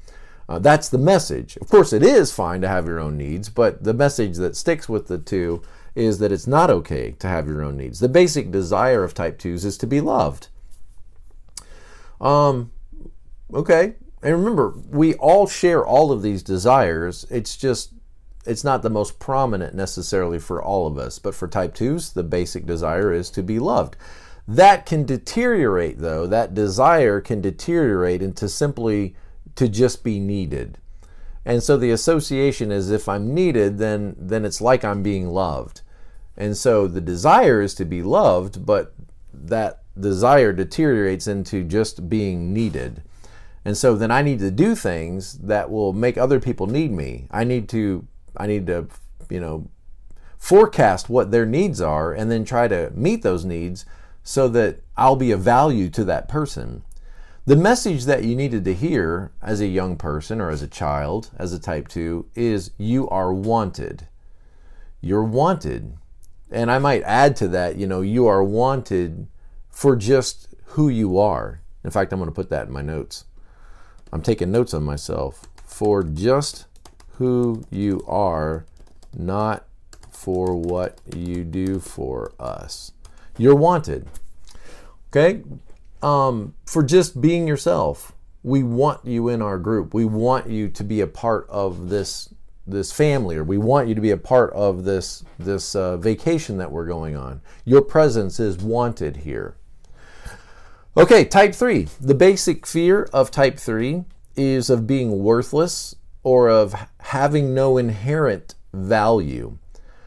Uh, 0.50 0.58
that's 0.58 0.88
the 0.88 0.98
message. 0.98 1.56
Of 1.58 1.68
course, 1.68 1.92
it 1.92 2.02
is 2.02 2.32
fine 2.32 2.60
to 2.62 2.68
have 2.68 2.86
your 2.86 2.98
own 2.98 3.16
needs, 3.16 3.48
but 3.48 3.84
the 3.84 3.94
message 3.94 4.36
that 4.38 4.56
sticks 4.56 4.88
with 4.88 5.06
the 5.06 5.16
two 5.16 5.62
is 5.94 6.18
that 6.18 6.32
it's 6.32 6.48
not 6.48 6.70
okay 6.70 7.12
to 7.20 7.28
have 7.28 7.46
your 7.46 7.62
own 7.62 7.76
needs. 7.76 8.00
The 8.00 8.08
basic 8.08 8.50
desire 8.50 9.04
of 9.04 9.14
type 9.14 9.38
2s 9.38 9.64
is 9.64 9.78
to 9.78 9.86
be 9.86 10.00
loved. 10.00 10.48
Um, 12.20 12.72
okay. 13.54 13.94
And 14.22 14.36
remember, 14.36 14.74
we 14.90 15.14
all 15.14 15.46
share 15.46 15.86
all 15.86 16.10
of 16.10 16.20
these 16.20 16.42
desires. 16.42 17.26
It's 17.30 17.56
just 17.56 17.92
it's 18.46 18.64
not 18.64 18.82
the 18.82 18.90
most 18.90 19.18
prominent 19.18 19.74
necessarily 19.74 20.38
for 20.38 20.62
all 20.62 20.86
of 20.86 20.98
us, 20.98 21.18
but 21.18 21.34
for 21.34 21.46
type 21.46 21.74
2s, 21.74 22.14
the 22.14 22.22
basic 22.22 22.66
desire 22.66 23.12
is 23.12 23.30
to 23.30 23.42
be 23.42 23.58
loved. 23.58 23.96
That 24.48 24.86
can 24.86 25.04
deteriorate, 25.04 25.98
though, 25.98 26.26
that 26.26 26.54
desire 26.54 27.20
can 27.20 27.40
deteriorate 27.40 28.22
into 28.22 28.48
simply 28.48 29.14
to 29.56 29.68
just 29.68 30.02
be 30.02 30.18
needed. 30.18 30.78
And 31.44 31.62
so 31.62 31.76
the 31.76 31.90
association 31.90 32.72
is 32.72 32.90
if 32.90 33.08
I'm 33.08 33.34
needed, 33.34 33.78
then, 33.78 34.16
then 34.18 34.44
it's 34.44 34.60
like 34.60 34.84
I'm 34.84 35.02
being 35.02 35.28
loved. 35.28 35.82
And 36.36 36.56
so 36.56 36.88
the 36.88 37.00
desire 37.00 37.60
is 37.60 37.74
to 37.74 37.84
be 37.84 38.02
loved, 38.02 38.64
but 38.64 38.94
that 39.32 39.82
desire 39.98 40.52
deteriorates 40.52 41.26
into 41.26 41.64
just 41.64 42.08
being 42.08 42.52
needed. 42.52 43.02
And 43.64 43.76
so 43.76 43.94
then 43.94 44.10
I 44.10 44.22
need 44.22 44.38
to 44.38 44.50
do 44.50 44.74
things 44.74 45.38
that 45.38 45.70
will 45.70 45.92
make 45.92 46.16
other 46.16 46.40
people 46.40 46.66
need 46.66 46.92
me. 46.92 47.28
I 47.30 47.44
need 47.44 47.68
to 47.70 48.06
I 48.36 48.46
need 48.46 48.66
to, 48.66 48.88
you 49.28 49.40
know, 49.40 49.68
forecast 50.38 51.08
what 51.08 51.30
their 51.30 51.46
needs 51.46 51.80
are 51.80 52.12
and 52.12 52.30
then 52.30 52.44
try 52.44 52.66
to 52.68 52.90
meet 52.94 53.22
those 53.22 53.44
needs 53.44 53.84
so 54.22 54.48
that 54.48 54.80
I'll 54.96 55.16
be 55.16 55.32
of 55.32 55.40
value 55.40 55.88
to 55.90 56.04
that 56.04 56.28
person. 56.28 56.82
The 57.46 57.56
message 57.56 58.04
that 58.04 58.24
you 58.24 58.36
needed 58.36 58.64
to 58.64 58.74
hear 58.74 59.32
as 59.42 59.60
a 59.60 59.66
young 59.66 59.96
person 59.96 60.40
or 60.40 60.50
as 60.50 60.62
a 60.62 60.68
child, 60.68 61.30
as 61.36 61.52
a 61.52 61.58
type 61.58 61.88
2, 61.88 62.26
is 62.34 62.70
you 62.78 63.08
are 63.08 63.32
wanted. 63.32 64.06
You're 65.00 65.24
wanted. 65.24 65.96
And 66.50 66.70
I 66.70 66.78
might 66.78 67.02
add 67.02 67.36
to 67.36 67.48
that, 67.48 67.76
you 67.76 67.86
know, 67.86 68.02
you 68.02 68.26
are 68.26 68.44
wanted 68.44 69.26
for 69.70 69.96
just 69.96 70.48
who 70.64 70.88
you 70.88 71.18
are. 71.18 71.62
In 71.82 71.90
fact, 71.90 72.12
I'm 72.12 72.18
going 72.18 72.30
to 72.30 72.34
put 72.34 72.50
that 72.50 72.66
in 72.66 72.72
my 72.72 72.82
notes. 72.82 73.24
I'm 74.12 74.22
taking 74.22 74.52
notes 74.52 74.74
on 74.74 74.82
myself 74.82 75.46
for 75.64 76.02
just 76.02 76.66
who 77.20 77.62
you 77.70 78.02
are, 78.08 78.64
not 79.14 79.66
for 80.10 80.56
what 80.56 80.98
you 81.14 81.44
do 81.44 81.78
for 81.78 82.32
us. 82.40 82.92
You're 83.36 83.54
wanted. 83.54 84.08
Okay? 85.10 85.42
Um, 86.02 86.54
for 86.64 86.82
just 86.82 87.20
being 87.20 87.46
yourself. 87.46 88.12
We 88.42 88.62
want 88.62 89.04
you 89.04 89.28
in 89.28 89.42
our 89.42 89.58
group. 89.58 89.92
We 89.92 90.06
want 90.06 90.48
you 90.48 90.70
to 90.70 90.82
be 90.82 91.02
a 91.02 91.06
part 91.06 91.46
of 91.50 91.90
this 91.90 92.32
this 92.66 92.90
family, 92.90 93.36
or 93.36 93.44
we 93.44 93.58
want 93.58 93.88
you 93.88 93.94
to 93.94 94.00
be 94.00 94.12
a 94.12 94.16
part 94.16 94.50
of 94.54 94.84
this 94.84 95.22
this 95.38 95.74
uh, 95.74 95.98
vacation 95.98 96.56
that 96.56 96.72
we're 96.72 96.86
going 96.86 97.16
on. 97.16 97.42
Your 97.66 97.82
presence 97.82 98.40
is 98.40 98.56
wanted 98.56 99.18
here. 99.18 99.56
Okay, 100.96 101.26
type 101.26 101.54
three. 101.54 101.88
The 102.00 102.14
basic 102.14 102.66
fear 102.66 103.10
of 103.12 103.30
type 103.30 103.58
three 103.58 104.04
is 104.36 104.70
of 104.70 104.86
being 104.86 105.22
worthless 105.22 105.96
or 106.22 106.48
of 106.48 106.74
having 106.98 107.54
no 107.54 107.76
inherent 107.78 108.54
value. 108.72 109.58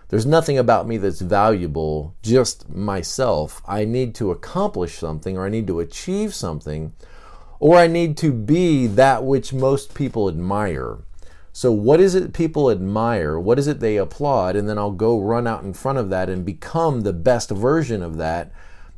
There's 0.09 0.25
nothing 0.25 0.57
about 0.57 0.87
me 0.87 0.97
that's 0.97 1.21
valuable, 1.21 2.15
just 2.21 2.69
myself. 2.69 3.61
I 3.67 3.83
need 3.85 4.13
to 4.15 4.31
accomplish 4.31 4.97
something 4.97 5.37
or 5.37 5.45
I 5.45 5.49
need 5.49 5.65
to 5.67 5.79
achieve 5.79 6.35
something 6.35 6.93
or 7.59 7.77
I 7.77 7.87
need 7.87 8.17
to 8.17 8.31
be 8.31 8.87
that 8.87 9.23
which 9.23 9.53
most 9.53 9.95
people 9.95 10.29
admire. 10.29 10.99
So, 11.51 11.71
what 11.71 11.99
is 11.99 12.13
it 12.13 12.33
people 12.33 12.69
admire? 12.69 13.39
What 13.39 13.57
is 13.57 13.67
it 13.67 13.79
they 13.79 13.97
applaud? 13.97 14.55
And 14.55 14.67
then 14.67 14.77
I'll 14.77 14.91
go 14.91 15.19
run 15.19 15.47
out 15.47 15.63
in 15.63 15.73
front 15.73 15.99
of 15.99 16.09
that 16.09 16.29
and 16.29 16.43
become 16.43 17.01
the 17.01 17.13
best 17.13 17.51
version 17.51 18.01
of 18.03 18.17
that. 18.17 18.51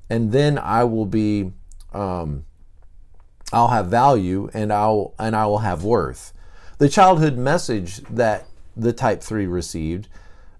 And 0.09 0.31
then 0.31 0.57
I 0.57 0.85
will 0.85 1.05
be, 1.05 1.51
um, 1.93 2.45
I'll 3.53 3.67
have 3.67 3.87
value 3.87 4.49
and 4.53 4.71
I'll 4.71 5.13
and 5.19 5.35
I 5.35 5.45
will 5.45 5.59
have 5.59 5.83
worth. 5.83 6.33
The 6.77 6.89
childhood 6.89 7.37
message 7.37 7.97
that 8.09 8.47
the 8.75 8.93
type 8.93 9.21
three 9.21 9.47
received 9.47 10.07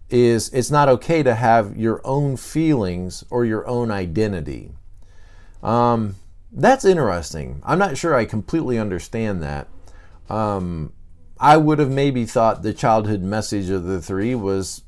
is 0.10 0.50
it's 0.50 0.72
not 0.72 0.88
okay 0.88 1.24
to 1.24 1.36
have 1.36 1.76
your 1.76 2.00
own 2.06 2.38
feelings 2.38 3.24
or 3.30 3.44
your 3.44 3.68
own 3.68 3.92
identity. 3.92 4.72
Um, 5.62 6.16
that's 6.52 6.86
interesting. 6.86 7.62
I'm 7.66 7.80
not 7.80 7.98
sure 7.98 8.16
I 8.16 8.26
completely 8.26 8.78
understand 8.78 9.44
that. 9.44 9.68
Um, 10.30 10.94
I 11.40 11.58
would 11.58 11.80
have 11.80 11.92
maybe 11.92 12.26
thought 12.26 12.64
the 12.64 12.74
childhood 12.74 13.22
message 13.22 13.70
of 13.70 13.84
the 13.84 14.02
three 14.02 14.36
was 14.36 14.84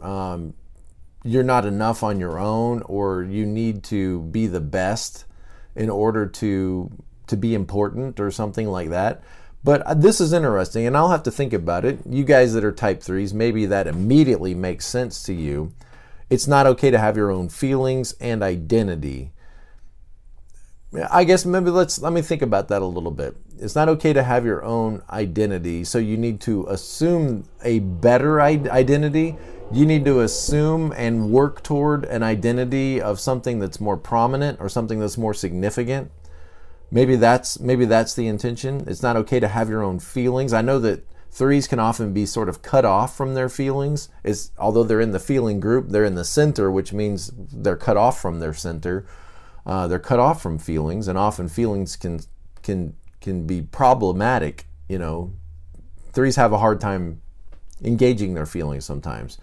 um, 0.00 0.54
you're 1.22 1.44
not 1.44 1.64
enough 1.64 2.02
on 2.02 2.18
your 2.18 2.38
own, 2.38 2.82
or 2.82 3.22
you 3.22 3.46
need 3.46 3.84
to 3.84 4.22
be 4.22 4.46
the 4.46 4.60
best 4.60 5.24
in 5.76 5.88
order 5.88 6.26
to 6.26 6.90
to 7.26 7.36
be 7.36 7.54
important, 7.54 8.20
or 8.20 8.30
something 8.30 8.66
like 8.66 8.90
that. 8.90 9.22
But 9.64 9.80
uh, 9.82 9.94
this 9.94 10.20
is 10.20 10.34
interesting, 10.34 10.86
and 10.86 10.96
I'll 10.96 11.08
have 11.08 11.22
to 11.22 11.30
think 11.30 11.54
about 11.54 11.86
it. 11.86 11.98
You 12.08 12.22
guys 12.22 12.52
that 12.52 12.64
are 12.64 12.72
type 12.72 13.02
threes, 13.02 13.32
maybe 13.32 13.64
that 13.66 13.86
immediately 13.86 14.54
makes 14.54 14.86
sense 14.86 15.22
to 15.24 15.32
you. 15.32 15.72
It's 16.28 16.46
not 16.46 16.66
okay 16.66 16.90
to 16.90 16.98
have 16.98 17.16
your 17.16 17.30
own 17.30 17.48
feelings 17.48 18.14
and 18.20 18.42
identity. 18.42 19.32
I 21.10 21.24
guess 21.24 21.44
maybe 21.44 21.70
let's 21.70 22.00
let 22.00 22.12
me 22.12 22.22
think 22.22 22.42
about 22.42 22.68
that 22.68 22.82
a 22.82 22.86
little 22.86 23.10
bit. 23.10 23.36
It's 23.58 23.74
not 23.74 23.88
okay 23.88 24.12
to 24.12 24.22
have 24.22 24.44
your 24.44 24.62
own 24.62 25.02
identity, 25.10 25.82
so 25.82 25.98
you 25.98 26.16
need 26.16 26.40
to 26.42 26.66
assume 26.68 27.48
a 27.64 27.80
better 27.80 28.40
identity. 28.40 29.36
You 29.72 29.86
need 29.86 30.04
to 30.04 30.20
assume 30.20 30.92
and 30.96 31.30
work 31.30 31.62
toward 31.62 32.04
an 32.04 32.22
identity 32.22 33.00
of 33.00 33.18
something 33.18 33.58
that's 33.58 33.80
more 33.80 33.96
prominent 33.96 34.60
or 34.60 34.68
something 34.68 35.00
that's 35.00 35.18
more 35.18 35.34
significant. 35.34 36.12
Maybe 36.90 37.16
that's 37.16 37.58
maybe 37.58 37.84
that's 37.84 38.14
the 38.14 38.26
intention. 38.26 38.84
It's 38.86 39.02
not 39.02 39.16
okay 39.16 39.40
to 39.40 39.48
have 39.48 39.68
your 39.68 39.82
own 39.82 39.98
feelings. 39.98 40.52
I 40.52 40.62
know 40.62 40.78
that 40.80 41.06
threes 41.30 41.66
can 41.66 41.80
often 41.80 42.12
be 42.12 42.24
sort 42.26 42.48
of 42.48 42.62
cut 42.62 42.84
off 42.84 43.16
from 43.16 43.34
their 43.34 43.48
feelings. 43.48 44.08
Is 44.22 44.52
although 44.58 44.84
they're 44.84 45.00
in 45.00 45.12
the 45.12 45.18
feeling 45.18 45.60
group, 45.60 45.88
they're 45.88 46.04
in 46.04 46.14
the 46.14 46.24
center, 46.24 46.70
which 46.70 46.92
means 46.92 47.32
they're 47.34 47.76
cut 47.76 47.96
off 47.96 48.20
from 48.20 48.40
their 48.40 48.54
center 48.54 49.06
uh, 49.66 49.86
they're 49.88 49.98
cut 49.98 50.20
off 50.20 50.42
from 50.42 50.58
feelings, 50.58 51.08
and 51.08 51.18
often 51.18 51.48
feelings 51.48 51.96
can 51.96 52.20
can 52.62 52.94
can 53.20 53.46
be 53.46 53.62
problematic. 53.62 54.66
You 54.88 54.98
know, 54.98 55.32
threes 56.12 56.36
have 56.36 56.52
a 56.52 56.58
hard 56.58 56.80
time 56.80 57.22
engaging 57.82 58.34
their 58.34 58.46
feelings 58.46 58.84
sometimes. 58.84 59.38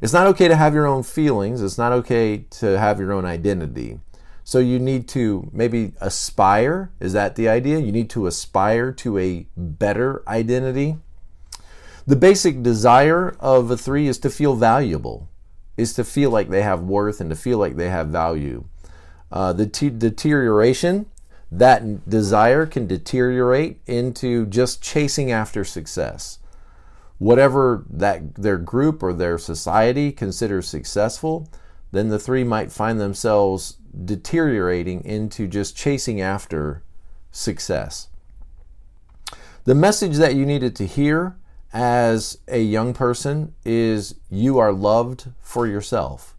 It's 0.00 0.12
not 0.12 0.26
okay 0.28 0.46
to 0.46 0.56
have 0.56 0.74
your 0.74 0.86
own 0.86 1.02
feelings. 1.02 1.62
It's 1.62 1.78
not 1.78 1.92
okay 1.92 2.44
to 2.50 2.78
have 2.78 3.00
your 3.00 3.12
own 3.12 3.24
identity. 3.24 3.98
So 4.46 4.60
you 4.60 4.78
need 4.78 5.08
to 5.08 5.50
maybe 5.52 5.92
aspire. 6.00 6.92
Is 7.00 7.14
that 7.14 7.34
the 7.34 7.48
idea? 7.48 7.80
You 7.80 7.90
need 7.90 8.08
to 8.10 8.28
aspire 8.28 8.92
to 8.92 9.18
a 9.18 9.48
better 9.56 10.22
identity. 10.28 10.98
The 12.06 12.14
basic 12.14 12.62
desire 12.62 13.36
of 13.40 13.72
a 13.72 13.76
three 13.76 14.06
is 14.06 14.18
to 14.18 14.30
feel 14.30 14.54
valuable, 14.54 15.28
is 15.76 15.94
to 15.94 16.04
feel 16.04 16.30
like 16.30 16.48
they 16.48 16.62
have 16.62 16.80
worth 16.82 17.20
and 17.20 17.28
to 17.30 17.34
feel 17.34 17.58
like 17.58 17.74
they 17.74 17.88
have 17.88 18.06
value. 18.06 18.66
Uh, 19.32 19.52
the 19.52 19.66
t- 19.66 19.90
deterioration, 19.90 21.06
that 21.50 22.08
desire 22.08 22.66
can 22.66 22.86
deteriorate 22.86 23.80
into 23.88 24.46
just 24.46 24.80
chasing 24.80 25.32
after 25.32 25.64
success. 25.64 26.38
Whatever 27.18 27.84
that 27.90 28.36
their 28.36 28.58
group 28.58 29.02
or 29.02 29.12
their 29.12 29.38
society 29.38 30.12
considers 30.12 30.68
successful, 30.68 31.50
then 31.90 32.10
the 32.10 32.18
three 32.20 32.44
might 32.44 32.70
find 32.70 33.00
themselves 33.00 33.78
deteriorating 34.04 35.04
into 35.04 35.46
just 35.46 35.76
chasing 35.76 36.20
after 36.20 36.82
success. 37.30 38.08
The 39.64 39.74
message 39.74 40.16
that 40.16 40.34
you 40.34 40.46
needed 40.46 40.76
to 40.76 40.86
hear 40.86 41.36
as 41.72 42.38
a 42.46 42.62
young 42.62 42.94
person 42.94 43.54
is 43.64 44.14
you 44.30 44.58
are 44.58 44.72
loved 44.72 45.30
for 45.40 45.66
yourself 45.66 46.36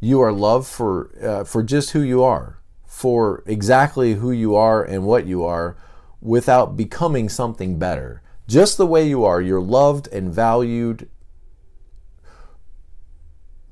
you 0.00 0.20
are 0.20 0.32
loved 0.32 0.66
for 0.66 1.10
uh, 1.22 1.44
for 1.44 1.62
just 1.62 1.90
who 1.90 2.00
you 2.00 2.22
are, 2.22 2.58
for 2.86 3.42
exactly 3.46 4.14
who 4.14 4.30
you 4.30 4.54
are 4.54 4.82
and 4.82 5.04
what 5.04 5.26
you 5.26 5.44
are, 5.44 5.76
without 6.20 6.76
becoming 6.76 7.28
something 7.28 7.78
better. 7.78 8.22
Just 8.46 8.78
the 8.78 8.86
way 8.86 9.06
you 9.06 9.24
are, 9.24 9.40
you're 9.40 9.60
loved 9.60 10.08
and 10.08 10.32
valued 10.32 11.08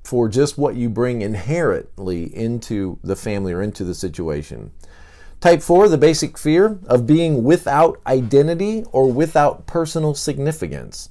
for 0.07 0.29
just 0.29 0.57
what 0.57 0.77
you 0.77 0.89
bring 0.89 1.21
inherently 1.21 2.35
into 2.35 2.99
the 3.03 3.17
family 3.17 3.53
or 3.53 3.61
into 3.61 3.83
the 3.83 3.95
situation. 3.95 4.71
Type 5.41 5.61
4, 5.61 5.89
the 5.89 5.99
basic 5.99 6.39
fear 6.39 6.79
of 6.87 7.07
being 7.07 7.43
without 7.43 8.01
identity 8.07 8.85
or 8.93 9.11
without 9.11 9.67
personal 9.67 10.15
significance. 10.15 11.11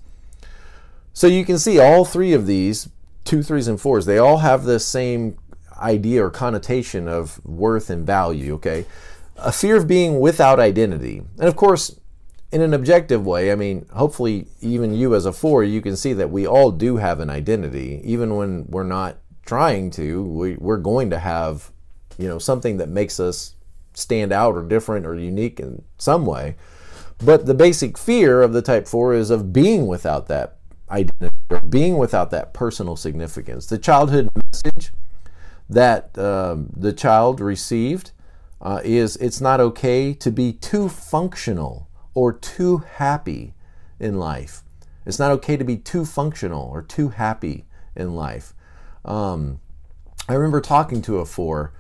So 1.14 1.28
you 1.28 1.46
can 1.46 1.60
see 1.60 1.78
all 1.78 2.06
three 2.06 2.34
of 2.34 2.48
these 2.48 2.90
two, 3.26 3.44
threes, 3.44 3.68
and 3.68 3.82
fours, 3.82 4.06
they 4.06 4.18
all 4.18 4.38
have 4.38 4.64
the 4.64 4.80
same 4.80 5.38
idea 5.78 6.24
or 6.24 6.30
connotation 6.30 7.08
of 7.08 7.44
worth 7.46 7.90
and 7.90 8.06
value, 8.06 8.54
okay? 8.54 8.86
A 9.36 9.52
fear 9.52 9.76
of 9.76 9.88
being 9.88 10.22
without 10.22 10.60
identity. 10.60 11.22
And 11.38 11.48
of 11.48 11.58
course, 11.58 12.00
in 12.52 12.62
an 12.62 12.74
objective 12.74 13.26
way, 13.26 13.52
I 13.52 13.56
mean, 13.56 13.86
hopefully, 13.94 14.48
even 14.62 14.94
you 14.94 15.16
as 15.16 15.26
a 15.26 15.34
four, 15.34 15.64
you 15.64 15.82
can 15.82 15.96
see 15.96 16.14
that 16.14 16.30
we 16.30 16.48
all 16.48 16.72
do 16.72 16.98
have 16.98 17.20
an 17.20 17.30
identity. 17.30 18.02
Even 18.04 18.36
when 18.36 18.66
we're 18.68 18.84
not 18.84 19.18
trying 19.46 19.92
to, 19.92 20.24
we, 20.24 20.56
we're 20.56 20.78
going 20.78 21.10
to 21.10 21.20
have, 21.20 21.72
you 22.18 22.28
know, 22.28 22.40
something 22.40 22.78
that 22.78 22.90
makes 22.90 23.20
us 23.20 23.56
stand 23.94 24.32
out 24.32 24.56
or 24.56 24.64
different 24.64 25.06
or 25.06 25.16
unique 25.16 25.60
in 25.60 25.84
some 25.98 26.26
way. 26.26 26.56
But 27.20 27.46
the 27.46 27.54
basic 27.54 27.98
fear 27.98 28.42
of 28.42 28.54
the 28.54 28.62
type 28.62 28.88
4 28.88 29.14
is 29.14 29.30
of 29.30 29.54
being 29.54 29.88
without 29.88 30.28
that 30.28 30.58
identity 30.90 31.36
or 31.50 31.62
being 31.62 31.98
without 31.98 32.32
that 32.32 32.54
personal 32.54 32.96
significance. 32.96 33.66
The 33.66 33.78
childhood 33.78 34.30
message 34.36 34.92
that 35.70 36.18
um, 36.18 36.70
the 36.76 36.94
child 36.94 37.40
received 37.40 38.12
uh, 38.62 38.82
is 38.84 39.16
it's 39.18 39.42
not 39.42 39.60
okay 39.60 40.14
to 40.14 40.32
be 40.32 40.54
too 40.54 40.90
functional 40.90 41.85
or 42.16 42.34
too 42.34 42.78
happy 42.78 43.54
in 44.00 44.18
life. 44.18 44.64
It's 45.06 45.20
not 45.20 45.32
okay 45.32 45.56
to 45.58 45.64
be 45.64 45.78
too 45.78 46.04
functional 46.06 46.68
or 46.68 46.82
too 46.82 47.10
happy 47.10 47.66
in 47.96 48.16
life. 48.16 48.54
Um, 49.06 49.60
I 50.28 50.34
remember 50.34 50.62
talking 50.62 51.04
to 51.04 51.20
a 51.20 51.26
four 51.26 51.74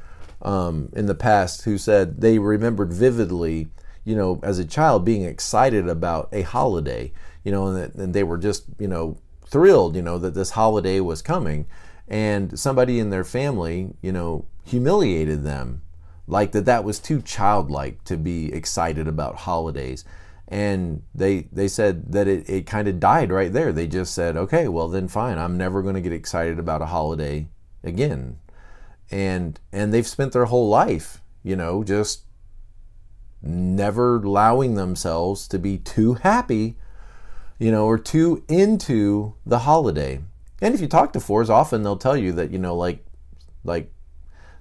um, 0.43 0.89
in 0.93 1.07
the 1.07 1.15
past 1.15 1.63
who 1.63 1.79
said 1.79 2.21
they 2.21 2.37
remembered 2.37 2.93
vividly, 2.93 3.69
you 4.03 4.15
know, 4.15 4.39
as 4.43 4.59
a 4.59 4.65
child 4.65 5.03
being 5.03 5.23
excited 5.23 5.87
about 5.87 6.29
a 6.31 6.43
holiday 6.43 7.11
you 7.45 7.51
know, 7.51 7.67
and, 7.67 7.95
and 7.95 8.13
they 8.13 8.23
were 8.23 8.39
just, 8.39 8.65
you 8.77 8.87
know, 8.89 9.17
thrilled, 9.45 9.95
you 9.95 10.01
know, 10.01 10.17
that 10.17 10.33
this 10.33 10.51
holiday 10.51 10.99
was 10.99 11.21
coming. 11.21 11.67
And 12.07 12.59
somebody 12.59 12.99
in 12.99 13.11
their 13.11 13.23
family, 13.23 13.93
you 14.01 14.11
know, 14.11 14.45
humiliated 14.65 15.43
them, 15.43 15.81
like 16.27 16.51
that 16.51 16.65
that 16.65 16.83
was 16.83 16.99
too 16.99 17.21
childlike 17.21 18.03
to 18.05 18.17
be 18.17 18.51
excited 18.51 19.07
about 19.07 19.35
holidays. 19.35 20.03
And 20.47 21.01
they 21.13 21.47
they 21.51 21.67
said 21.67 22.11
that 22.11 22.27
it, 22.27 22.47
it 22.49 22.67
kind 22.67 22.87
of 22.87 22.99
died 22.99 23.31
right 23.31 23.51
there. 23.51 23.71
They 23.71 23.87
just 23.87 24.13
said, 24.13 24.37
okay, 24.37 24.67
well 24.67 24.87
then 24.87 25.07
fine, 25.07 25.37
I'm 25.37 25.57
never 25.57 25.81
going 25.81 25.95
to 25.95 26.01
get 26.01 26.13
excited 26.13 26.59
about 26.59 26.81
a 26.81 26.87
holiday 26.87 27.47
again. 27.83 28.37
And 29.09 29.59
and 29.71 29.93
they've 29.93 30.05
spent 30.05 30.33
their 30.33 30.45
whole 30.45 30.69
life, 30.69 31.21
you 31.43 31.55
know, 31.55 31.83
just 31.83 32.21
never 33.41 34.17
allowing 34.17 34.75
themselves 34.75 35.47
to 35.47 35.59
be 35.59 35.77
too 35.77 36.15
happy 36.15 36.77
you 37.57 37.71
know, 37.71 37.85
or 37.85 37.97
too 37.97 38.43
into 38.47 39.33
the 39.45 39.59
holiday. 39.59 40.21
And 40.61 40.73
if 40.73 40.81
you 40.81 40.87
talk 40.87 41.13
to 41.13 41.19
fours, 41.19 41.49
often 41.49 41.83
they'll 41.83 41.97
tell 41.97 42.17
you 42.17 42.31
that, 42.33 42.51
you 42.51 42.59
know, 42.59 42.75
like, 42.75 43.05
like 43.63 43.91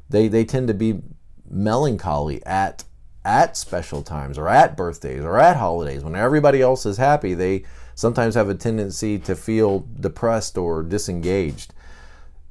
they, 0.09 0.29
they 0.29 0.45
tend 0.45 0.69
to 0.69 0.75
be 0.75 1.01
melancholy 1.49 2.45
at, 2.47 2.85
at 3.25 3.57
special 3.57 4.03
times 4.03 4.39
or 4.39 4.49
at 4.49 4.77
birthdays 4.77 5.23
or 5.23 5.39
at 5.39 5.57
holidays. 5.57 6.05
When 6.05 6.15
everybody 6.15 6.61
else 6.61 6.85
is 6.85 6.99
happy, 6.99 7.35
they 7.35 7.65
sometimes 7.95 8.35
have 8.35 8.49
a 8.49 8.55
tendency 8.55 9.19
to 9.21 9.35
feel 9.35 9.87
depressed 10.01 10.59
or 10.59 10.83
disengaged. 10.83 11.73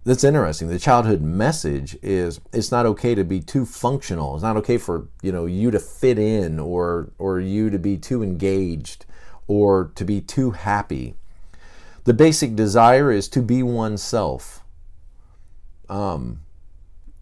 that's 0.06 0.24
interesting. 0.24 0.68
The 0.68 0.80
childhood 0.80 1.22
message 1.22 1.98
is 2.01 2.42
it's 2.51 2.72
not 2.72 2.86
okay 2.88 3.15
to 3.15 3.24
be 3.24 3.39
too 3.39 3.65
functional. 3.65 4.36
It's 4.36 4.44
not 4.44 4.58
okay 4.58 4.77
for 4.77 5.08
you 5.22 5.32
know 5.32 5.46
you 5.46 5.72
to 5.72 5.80
fit 5.80 6.20
in 6.20 6.60
or 6.60 7.12
or 7.18 7.39
you 7.39 7.70
to 7.70 7.80
be 7.80 7.98
too 7.98 8.24
engaged 8.24 9.06
or 9.48 9.92
to 9.96 10.03
be 10.06 10.22
too 10.22 10.51
happy. 10.51 11.15
The 12.06 12.13
basic 12.13 12.56
desire 12.56 13.12
is 13.12 13.30
to 13.30 13.42
be 13.42 13.63
oneself. 13.63 14.62
Um, 15.88 16.42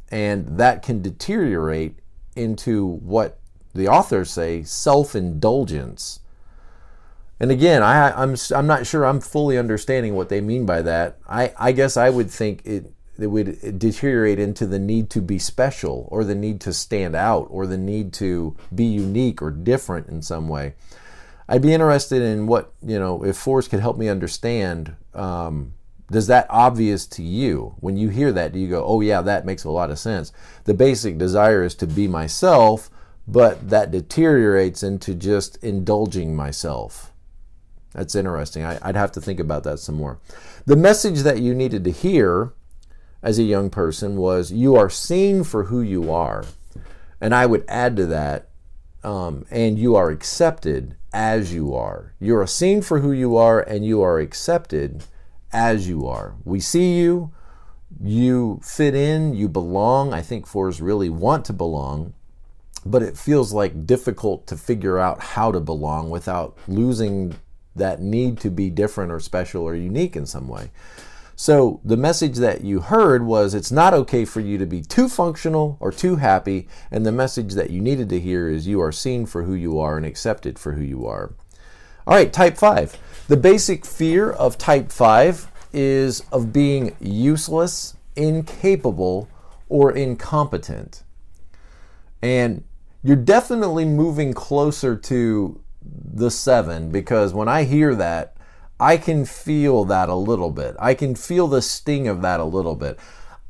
and 0.10 0.58
that 0.58 0.81
can 0.81 1.01
deteriorate 1.01 2.00
into 2.36 2.86
what 2.86 3.40
the 3.73 3.87
authors 3.87 4.31
say 4.31 4.63
self 4.63 5.15
indulgence. 5.15 6.19
And 7.39 7.49
again, 7.49 7.81
I, 7.81 8.11
I'm, 8.11 8.35
I'm 8.55 8.67
not 8.67 8.85
sure 8.85 9.03
I'm 9.03 9.19
fully 9.19 9.57
understanding 9.57 10.13
what 10.13 10.29
they 10.29 10.41
mean 10.41 10.65
by 10.65 10.83
that. 10.83 11.17
I, 11.27 11.53
I 11.57 11.71
guess 11.71 11.97
I 11.97 12.11
would 12.11 12.29
think 12.29 12.61
it, 12.65 12.91
it 13.17 13.27
would 13.27 13.79
deteriorate 13.79 14.37
into 14.37 14.67
the 14.67 14.77
need 14.77 15.09
to 15.11 15.21
be 15.21 15.39
special 15.39 16.07
or 16.11 16.23
the 16.23 16.35
need 16.35 16.61
to 16.61 16.73
stand 16.73 17.15
out 17.15 17.47
or 17.49 17.65
the 17.65 17.79
need 17.79 18.13
to 18.13 18.55
be 18.73 18.85
unique 18.85 19.41
or 19.41 19.49
different 19.49 20.07
in 20.07 20.21
some 20.21 20.47
way. 20.47 20.75
I'd 21.49 21.63
be 21.63 21.73
interested 21.73 22.21
in 22.21 22.45
what, 22.45 22.73
you 22.85 22.99
know, 22.99 23.25
if 23.25 23.37
fours 23.37 23.67
could 23.67 23.79
help 23.79 23.97
me 23.97 24.07
understand 24.07 24.95
um, 25.15 25.73
does 26.11 26.27
that 26.27 26.45
obvious 26.49 27.07
to 27.07 27.23
you 27.23 27.73
when 27.79 27.97
you 27.97 28.09
hear 28.09 28.31
that 28.33 28.51
do 28.51 28.59
you 28.59 28.67
go 28.67 28.83
oh 28.83 29.01
yeah 29.01 29.21
that 29.21 29.45
makes 29.45 29.63
a 29.63 29.69
lot 29.69 29.89
of 29.89 29.97
sense 29.97 30.31
the 30.65 30.73
basic 30.73 31.17
desire 31.17 31.63
is 31.63 31.73
to 31.73 31.87
be 31.87 32.07
myself 32.07 32.89
but 33.31 33.69
that 33.69 33.91
deteriorates 33.91 34.83
into 34.83 35.15
just 35.15 35.57
indulging 35.63 36.35
myself. 36.35 37.13
That's 37.93 38.15
interesting. 38.15 38.63
I, 38.63 38.77
would 38.85 38.95
have 38.95 39.11
to 39.13 39.21
think 39.21 39.39
about 39.39 39.63
that 39.63 39.79
some 39.79 39.95
more. 39.95 40.19
The 40.65 40.75
message 40.75 41.21
that 41.21 41.39
you 41.39 41.53
needed 41.53 41.83
to 41.85 41.91
hear 41.91 42.53
as 43.23 43.39
a 43.39 43.43
young 43.43 43.69
person 43.69 44.15
was 44.17 44.51
you 44.51 44.75
are 44.75 44.89
seen 44.89 45.43
for 45.43 45.65
who 45.65 45.81
you 45.81 46.11
are. 46.11 46.45
And 47.19 47.35
i 47.35 47.45
would 47.45 47.63
add 47.67 47.95
to 47.97 48.05
that 48.07 48.50
um, 49.03 49.45
and 49.51 49.77
you 49.77 49.95
are 49.95 50.09
accepted 50.09 50.95
as 51.13 51.53
you 51.53 51.73
are. 51.73 52.13
You're 52.19 52.47
seen 52.47 52.81
for 52.81 53.00
who 53.00 53.11
you 53.11 53.35
are 53.38 53.59
and 53.61 53.85
you 53.85 54.01
are 54.01 54.19
accepted 54.19 55.03
as 55.51 55.88
you 55.88 56.07
are. 56.07 56.35
We 56.43 56.59
see 56.59 56.97
you, 56.97 57.31
you 58.00 58.59
fit 58.63 58.95
in, 58.95 59.33
you 59.33 59.50
belong. 59.50 60.13
I 60.13 60.21
think 60.21 60.47
fours 60.47 60.81
really 60.81 61.09
want 61.09 61.45
to 61.45 61.53
belong, 61.53 62.13
but 62.85 63.03
it 63.03 63.17
feels 63.17 63.53
like 63.53 63.85
difficult 63.85 64.47
to 64.47 64.57
figure 64.57 64.97
out 64.97 65.21
how 65.21 65.51
to 65.51 65.59
belong 65.59 66.09
without 66.09 66.57
losing 66.67 67.35
that 67.75 68.01
need 68.01 68.39
to 68.39 68.50
be 68.50 68.69
different 68.69 69.11
or 69.11 69.19
special 69.19 69.63
or 69.63 69.75
unique 69.75 70.15
in 70.15 70.25
some 70.25 70.47
way. 70.47 70.71
So 71.35 71.79
the 71.83 71.97
message 71.97 72.35
that 72.35 72.63
you 72.63 72.81
heard 72.81 73.23
was 73.25 73.55
it's 73.55 73.71
not 73.71 73.93
okay 73.95 74.25
for 74.25 74.41
you 74.41 74.57
to 74.59 74.65
be 74.65 74.81
too 74.81 75.09
functional 75.09 75.77
or 75.79 75.91
too 75.91 76.17
happy, 76.17 76.67
and 76.91 77.05
the 77.05 77.11
message 77.11 77.53
that 77.53 77.71
you 77.71 77.81
needed 77.81 78.09
to 78.09 78.19
hear 78.19 78.47
is 78.47 78.67
you 78.67 78.79
are 78.81 78.91
seen 78.91 79.25
for 79.25 79.43
who 79.43 79.55
you 79.55 79.79
are 79.79 79.97
and 79.97 80.05
accepted 80.05 80.59
for 80.59 80.73
who 80.73 80.83
you 80.83 81.07
are. 81.07 81.33
All 82.05 82.15
right, 82.15 82.31
type 82.31 82.57
5. 82.57 83.25
The 83.27 83.38
basic 83.38 83.85
fear 83.85 84.29
of 84.29 84.57
type 84.57 84.91
5 84.91 85.47
is 85.73 86.23
of 86.31 86.51
being 86.51 86.95
useless, 87.00 87.95
incapable, 88.15 89.29
or 89.69 89.91
incompetent. 89.91 91.03
And 92.21 92.63
you're 93.03 93.15
definitely 93.15 93.86
moving 93.86 94.34
closer 94.34 94.96
to 94.96 95.62
the 95.84 96.29
7 96.29 96.91
because 96.91 97.34
when 97.34 97.48
I 97.48 97.63
hear 97.63 97.96
that, 97.96 98.36
I 98.79 98.98
can 98.98 99.25
feel 99.25 99.86
that 99.86 100.10
a 100.10 100.15
little 100.15 100.50
bit. 100.50 100.75
I 100.79 100.93
can 100.93 101.15
feel 101.15 101.48
the 101.48 101.62
sting 101.62 102.08
of 102.08 102.22
that 102.24 102.39
a 102.39 102.43
little 102.46 102.75
bit. 102.75 102.98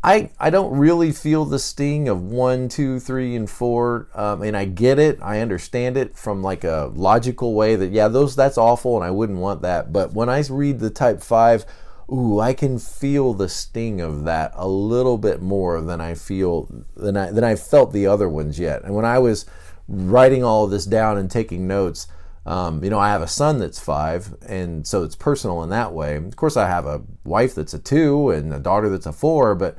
I, 0.04 0.32
I 0.40 0.50
don't 0.50 0.78
really 0.78 1.12
feel 1.12 1.46
the 1.46 1.60
sting 1.60 2.10
of 2.10 2.24
one, 2.24 2.70
two, 2.70 3.00
three, 3.00 3.36
and 3.36 3.48
four, 3.48 4.08
um, 4.16 4.42
and 4.42 4.58
I 4.58 4.66
get 4.66 4.98
it. 4.98 5.20
I 5.22 5.42
understand 5.42 5.96
it 5.96 6.18
from 6.18 6.42
like 6.42 6.64
a 6.64 6.92
logical 6.96 7.54
way 7.54 7.76
that 7.76 7.92
yeah, 7.92 8.08
those 8.08 8.36
that's 8.36 8.58
awful, 8.58 8.96
and 8.96 9.06
I 9.06 9.12
wouldn't 9.12 9.38
want 9.38 9.62
that. 9.62 9.94
But 9.94 10.14
when 10.14 10.28
I 10.28 10.44
read 10.50 10.80
the 10.80 10.90
type 10.90 11.22
five, 11.22 11.66
ooh, 12.12 12.40
I 12.40 12.54
can 12.54 12.78
feel 12.78 13.34
the 13.34 13.50
sting 13.50 14.02
of 14.02 14.26
that 14.26 14.52
a 14.56 14.68
little 14.68 15.18
bit 15.18 15.42
more 15.42 15.82
than 15.82 16.02
I 16.02 16.14
feel 16.14 16.68
than 16.96 17.16
I 17.16 17.32
than 17.32 17.44
I 17.44 17.56
felt 17.56 17.94
the 17.94 18.08
other 18.08 18.28
ones 18.28 18.60
yet. 18.60 18.84
And 18.84 18.96
when 18.96 19.06
I 19.06 19.20
was 19.20 19.46
writing 19.88 20.44
all 20.44 20.66
of 20.66 20.72
this 20.72 20.86
down 20.86 21.18
and 21.18 21.30
taking 21.30 21.68
notes, 21.68 22.08
um, 22.46 22.84
you 22.84 22.90
know, 22.90 23.00
I 23.00 23.10
have 23.10 23.22
a 23.22 23.28
son 23.28 23.60
that's 23.60 23.80
five, 23.80 24.36
and 24.48 24.86
so 24.86 25.04
it's 25.04 25.16
personal 25.16 25.64
in 25.64 25.70
that 25.70 25.94
way. 25.94 26.16
Of 26.16 26.36
course, 26.36 26.58
I 26.58 26.68
have 26.68 26.86
a 26.86 27.02
wife 27.24 27.56
that's 27.56 27.74
a 27.74 27.80
two 27.80 28.32
and 28.32 28.54
a 28.54 28.60
daughter 28.60 28.90
that's 28.90 29.06
a 29.06 29.14
four, 29.14 29.56
but 29.56 29.78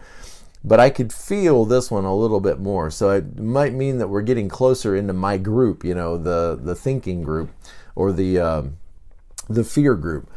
but 0.65 0.79
I 0.79 0.91
could 0.91 1.13
feel 1.13 1.65
this 1.65 1.91
one 1.91 2.05
a 2.05 2.15
little 2.15 2.41
bit 2.41 2.61
more. 2.61 2.91
So 2.91 3.11
it 3.11 3.39
might 3.39 3.75
mean 3.75 3.99
that 3.99 4.09
we're 4.09 4.23
getting 4.23 4.49
closer 4.49 4.95
into 4.95 5.13
my 5.13 5.37
group, 5.37 5.85
you 5.85 5.95
know, 5.95 6.17
the 6.17 6.59
the 6.61 6.75
thinking 6.75 7.23
group 7.23 7.51
or 7.95 8.13
the 8.13 8.39
um, 8.39 8.77
the 9.49 9.65
fear 9.65 9.95
group. 9.97 10.31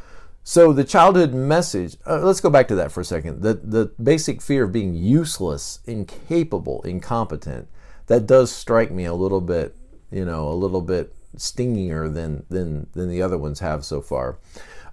So 0.48 0.74
the 0.74 0.84
childhood 0.84 1.34
message. 1.34 1.98
Uh, 2.06 2.20
let's 2.20 2.40
go 2.40 2.52
back 2.52 2.68
to 2.68 2.76
that 2.76 2.92
for 2.92 3.02
a 3.02 3.06
second. 3.06 3.42
The 3.42 3.56
the 3.56 3.92
basic 4.02 4.44
fear 4.44 4.66
of 4.66 4.72
being 4.72 4.94
useless, 4.94 5.80
incapable, 5.86 6.84
incompetent. 6.84 7.68
That 8.06 8.28
does 8.28 8.52
strike 8.52 8.92
me 8.92 9.06
a 9.06 9.16
little 9.16 9.42
bit, 9.42 9.76
you 10.12 10.24
know, 10.24 10.48
a 10.48 10.54
little 10.54 10.82
bit 10.82 11.16
stingier 11.36 12.08
than 12.08 12.46
than 12.50 12.86
than 12.94 13.10
the 13.10 13.24
other 13.24 13.40
ones 13.40 13.60
have 13.62 13.84
so 13.84 14.02
far. 14.02 14.38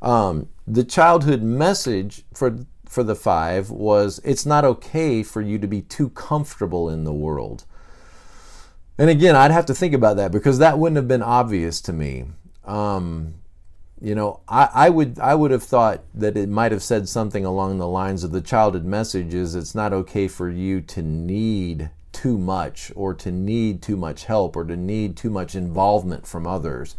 Um, 0.01 0.49
the 0.67 0.85
childhood 0.85 1.43
message 1.43 2.25
for 2.33 2.57
for 2.87 3.05
the 3.05 3.15
five 3.15 3.69
was 3.69 4.23
it's 4.25 4.47
not 4.47 4.65
okay 4.65 5.23
for 5.23 5.43
you 5.43 5.59
to 5.59 5.67
be 5.67 5.83
too 5.83 6.09
comfortable 6.09 6.89
in 6.89 7.05
the 7.05 7.13
world. 7.13 7.67
And 8.97 9.11
again, 9.11 9.37
I'd 9.37 9.51
have 9.51 9.67
to 9.67 9.75
think 9.75 9.93
about 9.93 10.17
that 10.17 10.33
because 10.33 10.57
that 10.61 10.79
wouldn't 10.79 10.97
have 10.97 11.09
been 11.09 11.23
obvious 11.23 11.83
to 11.83 11.93
me. 11.93 12.25
Um, 12.65 13.35
you 14.03 14.17
know, 14.17 14.41
I, 14.49 14.69
I 14.75 14.91
would 14.91 15.21
I 15.21 15.37
would 15.37 15.53
have 15.53 15.63
thought 15.63 16.03
that 16.15 16.37
it 16.37 16.49
might 16.49 16.73
have 16.73 16.83
said 16.83 17.09
something 17.09 17.45
along 17.45 17.79
the 17.79 17.87
lines 17.87 18.25
of 18.25 18.33
the 18.33 18.41
childhood 18.41 18.85
message 18.85 19.33
is 19.33 19.55
it's 19.55 19.77
not 19.77 19.93
okay 19.93 20.27
for 20.27 20.51
you 20.51 20.81
to 20.81 21.03
need 21.03 21.91
too 22.11 22.37
much 22.37 22.91
or 22.97 23.15
to 23.15 23.31
need 23.31 23.81
too 23.81 23.97
much 23.97 24.25
help 24.25 24.57
or 24.57 24.65
to 24.65 24.77
need 24.77 25.17
too 25.17 25.31
much 25.31 25.55
involvement 25.55 26.27
from 26.27 26.49
others. 26.49 26.97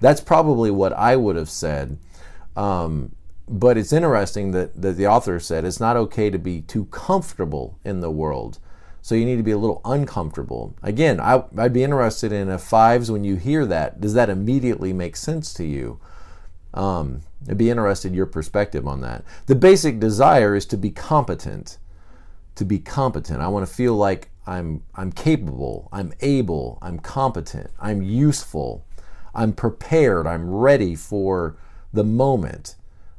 That's 0.00 0.22
probably 0.22 0.70
what 0.70 0.94
I 0.94 1.14
would 1.14 1.36
have 1.36 1.50
said. 1.50 1.98
Um, 2.56 3.14
but 3.46 3.76
it's 3.76 3.92
interesting 3.92 4.52
that, 4.52 4.80
that 4.80 4.96
the 4.96 5.06
author 5.06 5.38
said 5.38 5.64
it's 5.64 5.78
not 5.78 5.96
okay 5.96 6.30
to 6.30 6.38
be 6.38 6.62
too 6.62 6.86
comfortable 6.86 7.78
in 7.84 8.00
the 8.00 8.10
world. 8.10 8.58
So 9.02 9.14
you 9.14 9.24
need 9.24 9.36
to 9.36 9.42
be 9.42 9.52
a 9.52 9.58
little 9.58 9.82
uncomfortable. 9.84 10.74
Again, 10.82 11.20
I, 11.20 11.36
would 11.52 11.72
be 11.72 11.84
interested 11.84 12.32
in 12.32 12.48
a 12.48 12.58
fives 12.58 13.10
when 13.10 13.24
you 13.24 13.36
hear 13.36 13.64
that. 13.66 14.00
Does 14.00 14.14
that 14.14 14.30
immediately 14.30 14.92
make 14.92 15.16
sense 15.16 15.52
to 15.54 15.64
you? 15.64 16.00
Um, 16.76 17.22
I'd 17.48 17.58
be 17.58 17.70
interested 17.70 18.08
in 18.08 18.14
your 18.14 18.26
perspective 18.26 18.86
on 18.86 19.00
that. 19.00 19.24
The 19.46 19.54
basic 19.54 19.98
desire 19.98 20.54
is 20.54 20.66
to 20.66 20.76
be 20.76 20.90
competent. 20.90 21.78
To 22.56 22.64
be 22.64 22.78
competent. 22.78 23.40
I 23.40 23.48
want 23.48 23.66
to 23.66 23.74
feel 23.74 23.94
like 23.94 24.30
I'm, 24.46 24.82
I'm 24.94 25.10
capable, 25.10 25.88
I'm 25.92 26.12
able, 26.20 26.78
I'm 26.80 27.00
competent, 27.00 27.70
I'm 27.80 28.00
useful, 28.00 28.84
I'm 29.34 29.52
prepared, 29.52 30.26
I'm 30.26 30.48
ready 30.48 30.94
for 30.94 31.56
the 31.92 32.04
moment. 32.04 32.76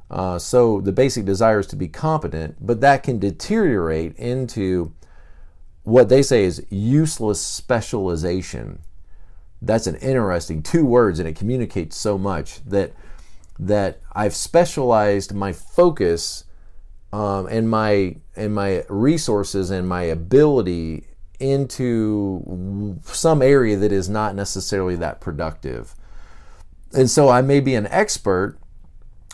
Uh, 0.09 0.39
so 0.39 0.79
the 0.79 0.93
basic 0.93 1.25
desire 1.25 1.59
is 1.59 1.67
to 1.67 1.75
be 1.75 1.89
competent, 1.89 2.55
but 2.65 2.79
that 2.79 3.03
can 3.03 3.19
deteriorate 3.19 4.15
into 4.15 4.93
what 5.83 6.07
they 6.07 6.21
say 6.21 6.45
is 6.45 6.65
useless 6.69 7.41
specialization. 7.41 8.79
That's 9.61 9.87
an 9.87 9.95
interesting 9.97 10.63
two 10.63 10.85
words, 10.85 11.19
and 11.19 11.27
it 11.27 11.35
communicates 11.35 11.97
so 11.97 12.17
much 12.17 12.63
that 12.65 12.93
that 13.59 14.01
I've 14.13 14.35
specialized 14.35 15.33
my 15.33 15.53
focus 15.53 16.43
um, 17.13 17.47
and 17.47 17.69
my 17.69 18.17
and 18.35 18.53
my 18.53 18.83
resources 18.89 19.71
and 19.71 19.87
my 19.87 20.03
ability 20.03 21.07
into 21.39 22.99
some 23.03 23.41
area 23.41 23.77
that 23.77 23.91
is 23.91 24.09
not 24.09 24.35
necessarily 24.35 24.95
that 24.95 25.21
productive. 25.21 25.95
And 26.93 27.09
so 27.09 27.29
I 27.29 27.41
may 27.41 27.59
be 27.59 27.75
an 27.75 27.87
expert, 27.87 28.57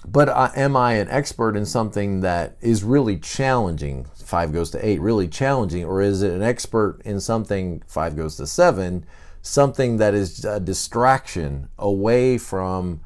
but 0.06 0.30
am 0.58 0.76
I 0.76 0.94
an 0.94 1.10
expert 1.10 1.56
in 1.56 1.66
something 1.66 2.22
that 2.22 2.58
is 2.62 2.84
really 2.84 3.18
challenging? 3.18 4.06
Five 4.16 4.52
goes 4.52 4.70
to 4.72 4.86
eight, 4.86 5.00
really 5.00 5.28
challenging, 5.28 5.86
or 5.86 6.02
is 6.02 6.22
it 6.22 6.32
an 6.32 6.42
expert 6.42 7.00
in 7.06 7.20
something, 7.20 7.84
five 7.88 8.16
goes 8.18 8.36
to 8.38 8.48
seven, 8.48 9.06
something 9.42 9.98
that 9.98 10.14
is 10.14 10.44
a 10.44 10.60
distraction 10.60 11.70
away 11.78 12.38
from, 12.38 13.02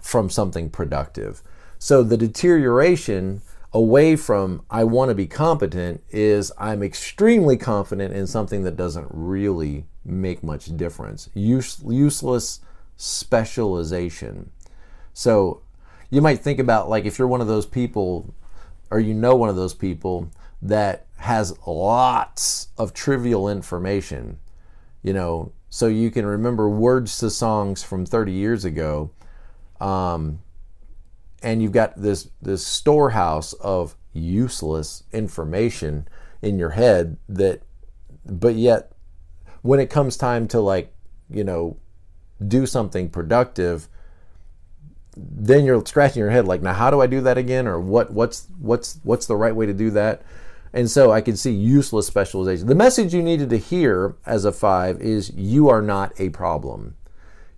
from 0.00 0.30
something 0.30 0.70
productive? 0.70 1.42
So 1.78 2.02
the 2.02 2.16
deterioration 2.16 3.42
away 3.72 4.16
from 4.16 4.62
I 4.70 4.84
want 4.84 5.10
to 5.10 5.14
be 5.14 5.26
competent 5.26 6.02
is 6.10 6.52
I'm 6.58 6.82
extremely 6.82 7.56
confident 7.56 8.14
in 8.14 8.26
something 8.26 8.64
that 8.64 8.76
doesn't 8.76 9.08
really 9.10 9.86
make 10.04 10.42
much 10.42 10.76
difference. 10.76 11.30
Use, 11.34 11.80
useless 11.86 12.60
specialization. 12.96 14.50
So 15.14 15.62
you 16.10 16.20
might 16.20 16.40
think 16.40 16.58
about 16.58 16.88
like 16.88 17.04
if 17.04 17.18
you're 17.18 17.28
one 17.28 17.40
of 17.40 17.46
those 17.46 17.66
people 17.66 18.34
or 18.90 18.98
you 18.98 19.14
know 19.14 19.36
one 19.36 19.48
of 19.48 19.56
those 19.56 19.74
people 19.74 20.30
that 20.62 21.06
has 21.16 21.56
lots 21.66 22.68
of 22.76 22.92
trivial 22.92 23.48
information. 23.48 24.38
You 25.02 25.12
know, 25.14 25.52
so 25.70 25.86
you 25.86 26.10
can 26.10 26.26
remember 26.26 26.68
words 26.68 27.18
to 27.18 27.30
songs 27.30 27.82
from 27.82 28.04
30 28.04 28.32
years 28.32 28.64
ago. 28.64 29.10
Um, 29.80 30.40
and 31.42 31.62
you've 31.62 31.72
got 31.72 32.00
this 32.00 32.28
this 32.42 32.66
storehouse 32.66 33.52
of 33.54 33.96
useless 34.12 35.04
information 35.12 36.06
in 36.42 36.58
your 36.58 36.70
head 36.70 37.16
that 37.28 37.62
but 38.26 38.54
yet 38.54 38.92
when 39.62 39.80
it 39.80 39.88
comes 39.88 40.16
time 40.16 40.48
to 40.48 40.60
like 40.60 40.92
you 41.30 41.44
know 41.44 41.76
do 42.46 42.66
something 42.66 43.08
productive 43.08 43.88
then 45.16 45.64
you're 45.64 45.84
scratching 45.84 46.20
your 46.20 46.30
head 46.30 46.46
like 46.46 46.62
now 46.62 46.72
how 46.72 46.90
do 46.90 47.00
i 47.00 47.06
do 47.06 47.20
that 47.20 47.38
again? 47.38 47.66
Or 47.66 47.80
what 47.80 48.12
what's 48.12 48.46
what's 48.58 49.00
what's 49.02 49.26
the 49.26 49.36
right 49.36 49.54
way 49.54 49.66
to 49.66 49.74
do 49.74 49.90
that? 49.90 50.22
And 50.72 50.90
so 50.90 51.10
i 51.10 51.20
can 51.20 51.36
see 51.36 51.52
useless 51.52 52.06
specialization. 52.06 52.66
The 52.66 52.74
message 52.74 53.14
you 53.14 53.22
needed 53.22 53.50
to 53.50 53.58
hear 53.58 54.16
as 54.24 54.44
a 54.44 54.52
five 54.52 55.00
is 55.00 55.30
you 55.34 55.68
are 55.68 55.82
not 55.82 56.12
a 56.18 56.30
problem. 56.30 56.96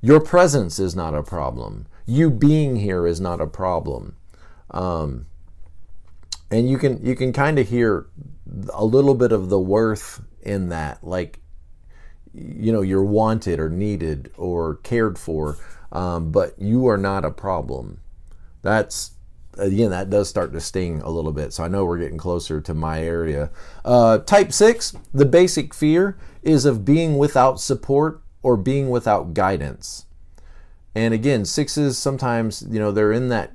Your 0.00 0.20
presence 0.20 0.78
is 0.78 0.96
not 0.96 1.14
a 1.14 1.22
problem 1.22 1.86
you 2.06 2.30
being 2.30 2.76
here 2.76 3.06
is 3.06 3.20
not 3.20 3.40
a 3.40 3.46
problem 3.46 4.16
um, 4.70 5.26
and 6.50 6.68
you 6.68 6.78
can 6.78 7.04
you 7.04 7.14
can 7.14 7.32
kind 7.32 7.58
of 7.58 7.68
hear 7.68 8.06
a 8.72 8.84
little 8.84 9.14
bit 9.14 9.32
of 9.32 9.48
the 9.48 9.58
worth 9.58 10.22
in 10.42 10.68
that 10.68 11.02
like 11.02 11.40
you 12.34 12.72
know 12.72 12.80
you're 12.80 13.04
wanted 13.04 13.60
or 13.60 13.68
needed 13.68 14.30
or 14.36 14.76
cared 14.76 15.18
for 15.18 15.58
um, 15.92 16.32
but 16.32 16.58
you 16.58 16.86
are 16.86 16.96
not 16.96 17.24
a 17.24 17.30
problem. 17.30 18.00
That's 18.62 19.12
again 19.58 19.90
that 19.90 20.08
does 20.08 20.30
start 20.30 20.52
to 20.54 20.60
sting 20.60 21.02
a 21.02 21.10
little 21.10 21.32
bit. 21.32 21.52
So 21.52 21.62
I 21.62 21.68
know 21.68 21.84
we're 21.84 21.98
getting 21.98 22.18
closer 22.18 22.60
to 22.62 22.74
my 22.74 23.02
area. 23.02 23.50
Uh, 23.84 24.18
type 24.18 24.52
six, 24.52 24.96
the 25.12 25.26
basic 25.26 25.74
fear 25.74 26.16
is 26.42 26.64
of 26.64 26.84
being 26.84 27.18
without 27.18 27.60
support 27.60 28.22
or 28.42 28.56
being 28.56 28.88
without 28.88 29.34
guidance. 29.34 30.06
And 30.94 31.14
again, 31.14 31.44
sixes 31.44 31.98
sometimes 31.98 32.64
you 32.68 32.78
know 32.78 32.92
they're 32.92 33.12
in 33.12 33.28
that 33.28 33.52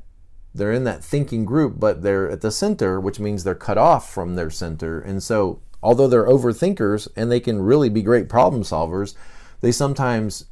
they're 0.54 0.74
in 0.74 0.86
that 0.86 1.04
thinking 1.04 1.46
group, 1.46 1.80
but 1.80 2.02
they're 2.02 2.30
at 2.30 2.42
the 2.42 2.52
center, 2.52 3.00
which 3.00 3.20
means 3.20 3.44
they're 3.44 3.56
cut 3.56 3.78
off 3.78 4.12
from 4.12 4.36
their 4.36 4.50
center. 4.50 5.00
And 5.00 5.22
so, 5.22 5.62
although 5.84 6.08
they're 6.08 6.26
overthinkers 6.28 7.08
and 7.16 7.32
they 7.32 7.40
can 7.40 7.62
really 7.62 7.90
be 7.90 8.02
great 8.02 8.28
problem 8.28 8.64
solvers, 8.64 9.14
they 9.62 9.72
sometimes 9.72 10.46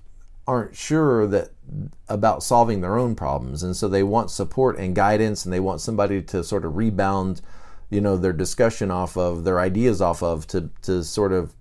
aren't 0.47 0.75
sure 0.75 1.25
that 1.27 1.49
about 2.07 2.43
solving 2.43 2.81
their 2.81 2.97
own 2.97 3.15
problems 3.15 3.63
and 3.63 3.75
so 3.75 3.87
they 3.87 4.03
want 4.03 4.29
support 4.29 4.77
and 4.77 4.95
guidance 4.95 5.43
and 5.43 5.51
they 5.51 5.59
want 5.59 5.81
somebody 5.81 6.21
to 6.21 6.43
sort 6.43 6.63
of 6.63 6.77
rebound 6.77 7.41
you 7.89 7.99
know 7.99 8.15
their 8.15 8.31
discussion 8.31 8.91
off 8.91 9.17
of 9.17 9.43
their 9.43 9.59
ideas 9.59 10.01
off 10.01 10.21
of 10.21 10.45
to 10.45 10.69
to 10.83 11.03
sort 11.03 11.33
of 11.33 11.55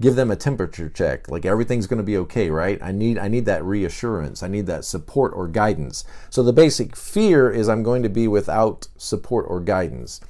give 0.00 0.14
them 0.14 0.30
a 0.30 0.36
temperature 0.36 0.88
check 0.88 1.28
like 1.28 1.44
everything's 1.44 1.86
going 1.86 1.98
to 1.98 2.02
be 2.02 2.16
okay 2.16 2.50
right 2.50 2.78
i 2.82 2.92
need 2.92 3.18
i 3.18 3.28
need 3.28 3.46
that 3.46 3.64
reassurance 3.64 4.42
i 4.42 4.48
need 4.48 4.66
that 4.66 4.84
support 4.84 5.32
or 5.34 5.48
guidance 5.48 6.04
so 6.30 6.42
the 6.42 6.52
basic 6.52 6.94
fear 6.96 7.50
is 7.50 7.68
i'm 7.68 7.82
going 7.82 8.02
to 8.02 8.08
be 8.08 8.28
without 8.28 8.88
support 8.96 9.46
or 9.48 9.60
guidance 9.60 10.20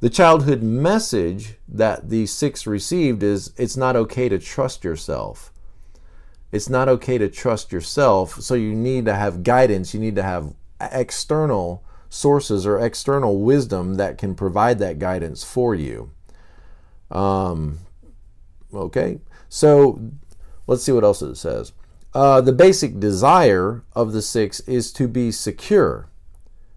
the 0.00 0.10
childhood 0.10 0.62
message 0.62 1.54
that 1.68 2.10
the 2.10 2.26
six 2.26 2.66
received 2.66 3.22
is 3.22 3.52
it's 3.56 3.76
not 3.76 3.96
okay 3.96 4.28
to 4.28 4.38
trust 4.38 4.84
yourself 4.84 5.52
it's 6.52 6.68
not 6.68 6.88
okay 6.88 7.16
to 7.16 7.28
trust 7.28 7.72
yourself. 7.72 8.40
So 8.40 8.54
you 8.54 8.74
need 8.74 9.06
to 9.06 9.14
have 9.14 9.42
guidance. 9.42 9.94
You 9.94 10.00
need 10.00 10.16
to 10.16 10.22
have 10.22 10.52
external 10.80 11.82
sources 12.10 12.66
or 12.66 12.78
external 12.78 13.40
wisdom 13.40 13.94
that 13.94 14.18
can 14.18 14.34
provide 14.34 14.78
that 14.78 14.98
guidance 14.98 15.42
for 15.42 15.74
you. 15.74 16.10
Um, 17.10 17.78
okay, 18.72 19.20
so 19.48 20.00
let's 20.66 20.82
see 20.82 20.92
what 20.92 21.04
else 21.04 21.22
it 21.22 21.36
says. 21.36 21.72
Uh, 22.14 22.40
the 22.40 22.52
basic 22.52 23.00
desire 23.00 23.84
of 23.94 24.12
the 24.12 24.22
six 24.22 24.60
is 24.60 24.92
to 24.92 25.08
be 25.08 25.32
secure, 25.32 26.08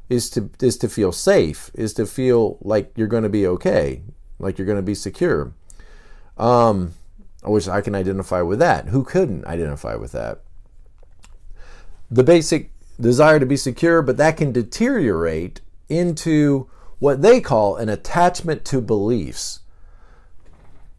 is 0.09 0.29
to 0.29 0.49
is 0.61 0.77
to 0.77 0.87
feel 0.87 1.11
safe, 1.11 1.71
is 1.73 1.93
to 1.93 2.05
feel 2.05 2.57
like 2.61 2.91
you're 2.95 3.07
going 3.07 3.23
to 3.23 3.29
be 3.29 3.45
okay, 3.45 4.01
like 4.39 4.57
you're 4.57 4.67
going 4.67 4.77
to 4.77 4.81
be 4.81 4.95
secure. 4.95 5.53
Um, 6.37 6.93
which 7.43 7.67
I 7.67 7.81
can 7.81 7.95
identify 7.95 8.41
with 8.41 8.59
that. 8.59 8.87
Who 8.89 9.03
couldn't 9.03 9.45
identify 9.45 9.95
with 9.95 10.11
that? 10.13 10.41
The 12.09 12.23
basic 12.23 12.71
desire 12.99 13.39
to 13.39 13.45
be 13.45 13.57
secure, 13.57 14.01
but 14.01 14.17
that 14.17 14.37
can 14.37 14.51
deteriorate 14.51 15.61
into 15.89 16.69
what 16.99 17.21
they 17.21 17.41
call 17.41 17.75
an 17.75 17.89
attachment 17.89 18.65
to 18.65 18.81
beliefs. 18.81 19.59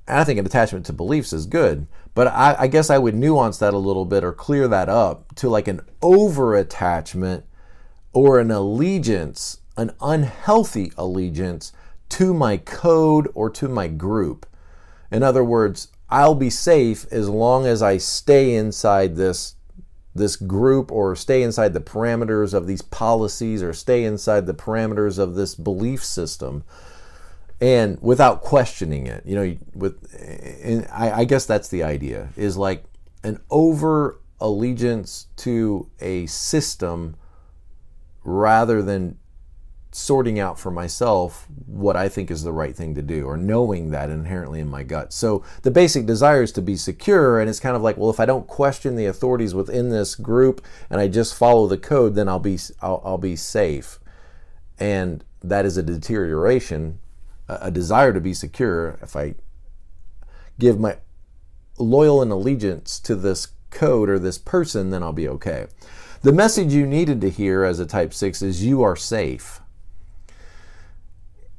I 0.09 0.25
think 0.25 0.39
an 0.39 0.47
attachment 0.47 0.87
to 0.87 0.93
beliefs 0.93 1.33
is 1.33 1.47
good, 1.47 1.87
but 2.15 2.29
I, 2.29 2.57
I, 2.61 2.67
guess 2.69 2.91
I 2.91 2.99
would 2.99 3.15
nuance 3.15 3.59
that 3.59 3.75
a 3.75 3.79
little 3.79 4.05
bit 4.05 4.23
or 4.23 4.33
clear 4.33 4.69
that 4.69 4.89
up 4.89 5.35
to 5.37 5.49
like 5.49 5.67
an 5.67 5.81
over 6.01 6.55
attachment 6.55 7.45
or 8.13 8.39
an 8.39 8.51
allegiance, 8.51 9.59
an 9.77 9.91
unhealthy 10.01 10.93
allegiance 10.97 11.73
to 12.11 12.33
my 12.33 12.57
code 12.57 13.29
or 13.35 13.51
to 13.51 13.69
my 13.69 13.89
group. 13.89 14.47
In 15.11 15.23
other 15.23 15.43
words, 15.43 15.89
I'll 16.09 16.37
be 16.37 16.51
safe 16.51 17.05
as 17.11 17.29
long 17.29 17.67
as 17.67 17.83
I 17.83 17.99
stay 17.99 18.55
inside 18.55 19.17
this 19.17 19.55
this 20.15 20.37
group 20.37 20.91
or 20.91 21.15
stay 21.15 21.43
inside 21.43 21.75
the 21.75 21.81
parameters 21.81 22.55
of 22.55 22.67
these 22.67 22.81
policies 22.81 23.63
or 23.63 23.75
stay 23.75 24.03
inside 24.05 24.47
the 24.47 24.55
parameters 24.55 25.19
of 25.19 25.35
this 25.35 25.55
belief 25.55 26.03
system 26.03 26.65
and 27.61 28.01
without 28.03 28.43
questioning 28.43 29.07
it 29.07 29.25
you 29.25 29.35
know 29.35 29.57
with 29.75 30.87
I, 30.93 31.21
I 31.21 31.25
guess 31.25 31.47
that's 31.47 31.69
the 31.69 31.83
idea 31.83 32.29
is 32.37 32.57
like 32.57 32.85
an 33.23 33.41
over 33.51 34.21
allegiance 34.41 35.27
to 35.37 35.89
a 36.01 36.27
system 36.27 37.17
rather 38.25 38.83
than 38.83 39.19
sorting 39.93 40.39
out 40.39 40.59
for 40.59 40.71
myself 40.71 41.47
what 41.65 41.97
I 41.97 42.11
think 42.11 42.31
is 42.31 42.43
the 42.43 42.53
right 42.53 42.77
thing 42.77 42.95
to 42.97 43.03
do 43.03 43.25
or 43.25 43.39
knowing 43.39 43.93
that 43.93 44.11
inherently 44.11 44.61
in 44.61 44.69
my 44.69 44.83
gut. 44.83 45.11
So 45.11 45.43
the 45.63 45.71
basic 45.71 46.05
desire 46.05 46.43
is 46.43 46.53
to 46.53 46.63
be 46.63 46.77
secure 46.77 47.41
and 47.41 47.49
it's 47.49 47.61
kind 47.61 47.75
of 47.75 47.81
like 47.81 47.97
well 47.97 48.11
if 48.11 48.21
I 48.21 48.27
don't 48.27 48.47
question 48.47 48.97
the 48.97 49.07
authorities 49.07 49.55
within 49.55 49.89
this 49.89 50.15
group 50.15 50.63
and 50.91 51.01
I 51.01 51.09
just 51.09 51.35
follow 51.35 51.67
the 51.67 51.79
code 51.79 52.15
then 52.15 52.29
I'll 52.29 52.39
be 52.39 52.59
I'll, 52.83 53.01
I'll 53.05 53.19
be 53.19 53.37
safe. 53.37 53.99
And 54.79 55.25
that 55.43 55.65
is 55.65 55.79
a 55.79 55.83
deterioration 55.83 56.99
a, 57.49 57.71
desire 57.71 58.13
to 58.13 58.21
be 58.21 58.35
secure 58.35 58.99
if 59.03 59.17
I 59.17 59.35
give 60.59 60.79
my 60.81 60.99
loyal 61.79 62.23
and 62.23 62.33
allegiance 62.33 62.99
to 63.01 63.15
this 63.15 63.49
code 63.71 64.09
or 64.09 64.19
this 64.19 64.39
person 64.39 64.91
then 64.91 65.03
I'll 65.03 65.13
be 65.13 65.29
okay. 65.29 65.67
The 66.23 66.33
message 66.33 66.73
you 66.73 66.87
needed 66.87 67.21
to 67.21 67.31
hear 67.31 67.65
as 67.65 67.79
a 67.79 67.87
type 67.87 68.15
6 68.15 68.43
is 68.43 68.65
you 68.65 68.83
are 68.83 68.97
safe 68.97 69.61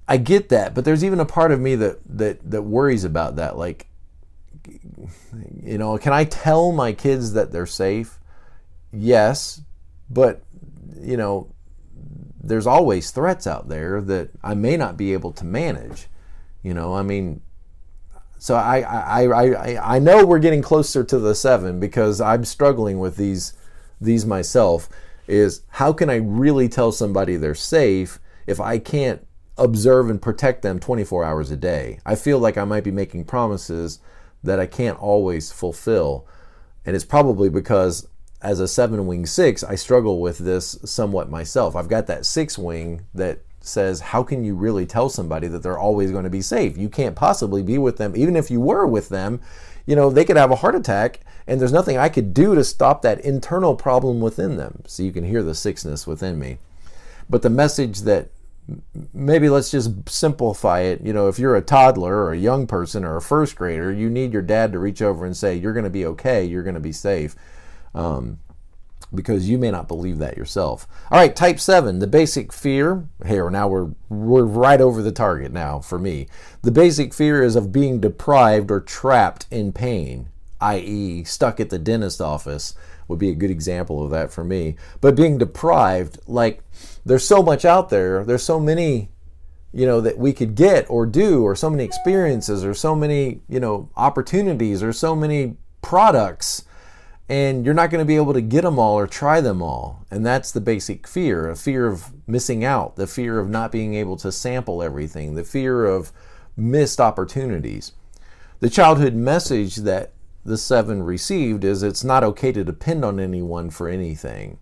I 0.08 0.18
get 0.18 0.50
that, 0.50 0.74
but 0.74 0.86
there's 0.86 1.04
even 1.04 1.20
a 1.20 1.26
part 1.26 1.52
of 1.52 1.60
me 1.60 1.76
that 1.76 2.00
that 2.18 2.50
that 2.50 2.62
worries 2.62 3.04
about 3.04 3.36
that. 3.36 3.58
Like, 3.58 3.88
you 5.64 5.78
know, 5.78 5.98
can 5.98 6.14
I 6.14 6.24
tell 6.24 6.72
my 6.72 6.94
kids 6.94 7.34
that 7.34 7.52
they're 7.52 7.66
safe? 7.66 8.18
Yes, 8.92 9.62
but 10.10 10.44
you 11.02 11.18
know, 11.18 11.54
there's 12.48 12.68
always 12.68 13.12
threats 13.12 13.46
out 13.46 13.70
there 13.70 14.02
that 14.02 14.30
I 14.44 14.54
may 14.54 14.78
not 14.78 14.98
be 14.98 15.14
able 15.14 15.32
to 15.34 15.46
manage. 15.46 16.08
You 16.64 16.74
know, 16.74 16.96
I 16.96 17.04
mean, 17.04 17.42
so 18.40 18.56
I 18.56 18.80
I 18.82 19.24
I 19.24 19.96
I 19.96 20.00
know 20.00 20.26
we're 20.26 20.40
getting 20.40 20.62
closer 20.62 21.04
to 21.04 21.20
the 21.20 21.36
seven 21.36 21.80
because 21.80 22.22
I'm 22.22 22.46
struggling 22.46 23.00
with 23.00 23.18
these 23.18 23.54
these 24.00 24.26
myself. 24.26 24.90
Is 25.28 25.62
how 25.68 25.92
can 25.92 26.10
I 26.10 26.16
really 26.16 26.70
tell 26.70 26.94
somebody 26.94 27.36
they're 27.36 27.54
safe 27.54 28.20
if 28.48 28.62
I 28.62 28.80
can't 28.80 29.28
observe 29.58 30.10
and 30.10 30.22
protect 30.22 30.62
them 30.62 30.80
24 30.80 31.24
hours 31.24 31.52
a 31.52 31.58
day. 31.58 32.00
I 32.06 32.16
feel 32.16 32.40
like 32.40 32.58
I 32.58 32.64
might 32.64 32.84
be 32.84 32.92
making 32.92 33.26
promises 33.26 34.00
that 34.44 34.60
I 34.60 34.68
can't 34.68 35.00
always 35.00 35.52
fulfill. 35.52 36.28
And 36.86 36.96
it's 36.96 37.06
probably 37.06 37.50
because 37.50 38.08
as 38.42 38.60
a 38.60 38.68
seven 38.68 39.08
wing 39.08 39.26
six, 39.26 39.64
I 39.64 39.76
struggle 39.76 40.20
with 40.20 40.38
this 40.38 40.78
somewhat 40.86 41.30
myself. 41.30 41.76
I've 41.76 41.88
got 41.88 42.08
that 42.08 42.26
six 42.26 42.58
wing 42.58 43.06
that 43.14 43.40
says, 43.62 44.00
How 44.00 44.24
can 44.24 44.44
you 44.44 44.56
really 44.56 44.86
tell 44.86 45.10
somebody 45.10 45.48
that 45.48 45.64
they're 45.64 45.80
always 45.80 46.12
going 46.12 46.24
to 46.24 46.30
be 46.30 46.42
safe? 46.42 46.78
You 46.78 46.90
can't 46.90 47.16
possibly 47.16 47.64
be 47.64 47.78
with 47.78 47.98
them. 47.98 48.16
Even 48.16 48.36
if 48.36 48.52
you 48.52 48.62
were 48.62 48.86
with 48.86 49.10
them, 49.10 49.42
you 49.86 49.96
know, 49.96 50.10
they 50.10 50.26
could 50.26 50.38
have 50.38 50.52
a 50.52 50.58
heart 50.58 50.76
attack 50.76 51.22
and 51.48 51.60
there's 51.60 51.74
nothing 51.74 51.98
I 51.98 52.10
could 52.10 52.34
do 52.34 52.56
to 52.56 52.64
stop 52.64 53.02
that 53.02 53.22
internal 53.22 53.76
problem 53.76 54.20
within 54.20 54.58
them. 54.58 54.84
So 54.86 55.02
you 55.02 55.12
can 55.12 55.24
hear 55.24 55.44
the 55.44 55.56
sixness 55.56 56.06
within 56.06 56.38
me. 56.38 56.60
But 57.30 57.42
the 57.42 57.50
message 57.50 58.02
that 58.02 58.30
maybe 59.14 59.50
let's 59.50 59.72
just 59.72 60.10
simplify 60.10 60.82
it. 60.82 61.02
You 61.02 61.14
know, 61.14 61.30
if 61.30 61.40
you're 61.40 61.56
a 61.56 61.62
toddler 61.62 62.18
or 62.18 62.34
a 62.34 62.38
young 62.38 62.68
person 62.68 63.06
or 63.06 63.16
a 63.16 63.22
first 63.22 63.56
grader, 63.56 63.92
you 63.94 64.10
need 64.10 64.34
your 64.34 64.42
dad 64.42 64.74
to 64.74 64.80
reach 64.80 65.02
over 65.02 65.26
and 65.26 65.36
say, 65.36 65.56
You're 65.56 65.74
going 65.74 65.86
to 65.86 65.90
be 65.90 66.06
okay, 66.06 66.44
you're 66.44 66.64
going 66.64 66.76
to 66.76 66.82
be 66.82 66.92
safe. 66.92 67.36
Um, 67.94 68.40
because 69.14 69.48
you 69.48 69.58
may 69.58 69.72
not 69.72 69.88
believe 69.88 70.18
that 70.18 70.38
yourself. 70.38 70.88
All 71.10 71.20
right, 71.20 71.36
type 71.36 71.60
7, 71.60 72.00
the 72.00 72.08
basic 72.08 72.52
fear. 72.52 73.08
Here, 73.26 73.50
now 73.50 73.68
we're 73.68 73.92
we're 74.10 74.44
right 74.44 74.82
over 74.82 75.02
the 75.02 75.12
target 75.12 75.52
now 75.52 75.80
for 75.80 75.98
me. 75.98 76.28
The 76.62 76.72
basic 76.72 77.14
fear 77.14 77.42
is 77.42 77.56
of 77.56 77.72
being 77.72 78.02
deprived 78.02 78.70
or 78.70 78.82
trapped 78.82 79.46
in 79.50 79.72
pain, 79.72 80.30
i.e., 80.60 81.24
stuck 81.24 81.60
at 81.60 81.70
the 81.70 81.80
dentist 81.80 82.20
office 82.20 82.74
would 83.08 83.20
be 83.20 83.30
a 83.30 83.36
good 83.36 83.52
example 83.52 84.04
of 84.04 84.12
that 84.12 84.32
for 84.32 84.44
me. 84.44 84.76
But 85.00 85.16
being 85.16 85.38
deprived, 85.38 86.20
like 86.28 86.62
there's 87.06 87.26
so 87.26 87.42
much 87.42 87.64
out 87.64 87.90
there, 87.90 88.26
there's 88.26 88.44
so 88.44 88.60
many 88.60 89.10
you 89.74 89.86
know 89.86 90.00
that 90.02 90.18
we 90.18 90.32
could 90.32 90.56
get 90.56 90.90
or 90.90 91.06
do 91.06 91.44
or 91.44 91.56
so 91.56 91.70
many 91.70 91.84
experiences 91.84 92.64
or 92.64 92.74
so 92.74 92.96
many 92.96 93.42
you 93.50 93.60
know 93.60 93.90
opportunities 93.98 94.82
or 94.82 94.94
so 94.94 95.16
many 95.16 95.58
products 95.82 96.64
and 97.30 97.66
you're 97.66 97.74
not 97.74 97.90
going 97.90 98.02
to 98.02 98.08
be 98.08 98.16
able 98.16 98.34
to 98.34 98.42
get 98.42 98.62
them 98.62 98.80
all 98.80 98.98
or 98.98 99.08
try 99.08 99.42
them 99.42 99.62
all. 99.62 100.06
And 100.10 100.26
that's 100.26 100.52
the 100.52 100.62
basic 100.62 101.08
fear 101.08 101.50
a 101.50 101.56
fear 101.56 101.88
of 101.88 102.14
missing 102.28 102.64
out, 102.64 102.96
the 102.96 103.08
fear 103.08 103.40
of 103.40 103.50
not 103.50 103.72
being 103.72 103.96
able 103.96 104.16
to 104.18 104.32
sample 104.32 104.82
everything, 104.82 105.36
the 105.36 105.44
fear 105.44 105.86
of 105.86 106.12
missed 106.56 107.02
opportunities. 107.02 107.92
The 108.60 108.70
childhood 108.70 109.14
message 109.14 109.78
that 109.78 110.14
the 110.46 110.58
seven 110.58 111.04
received 111.04 111.64
is 111.64 111.84
it's 111.84 112.04
not 112.04 112.24
okay 112.24 112.52
to 112.54 112.64
depend 112.64 113.04
on 113.04 113.20
anyone 113.20 113.70
for 113.70 113.90
anything. 113.90 114.60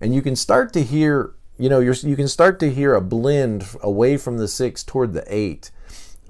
And 0.00 0.14
you 0.14 0.22
can 0.22 0.36
start 0.36 0.72
to 0.74 0.82
hear, 0.82 1.34
you 1.58 1.68
know, 1.68 1.80
you 1.80 2.16
can 2.16 2.28
start 2.28 2.60
to 2.60 2.72
hear 2.72 2.94
a 2.94 3.00
blend 3.00 3.66
away 3.82 4.16
from 4.16 4.38
the 4.38 4.48
six 4.48 4.84
toward 4.84 5.12
the 5.12 5.24
eight. 5.26 5.70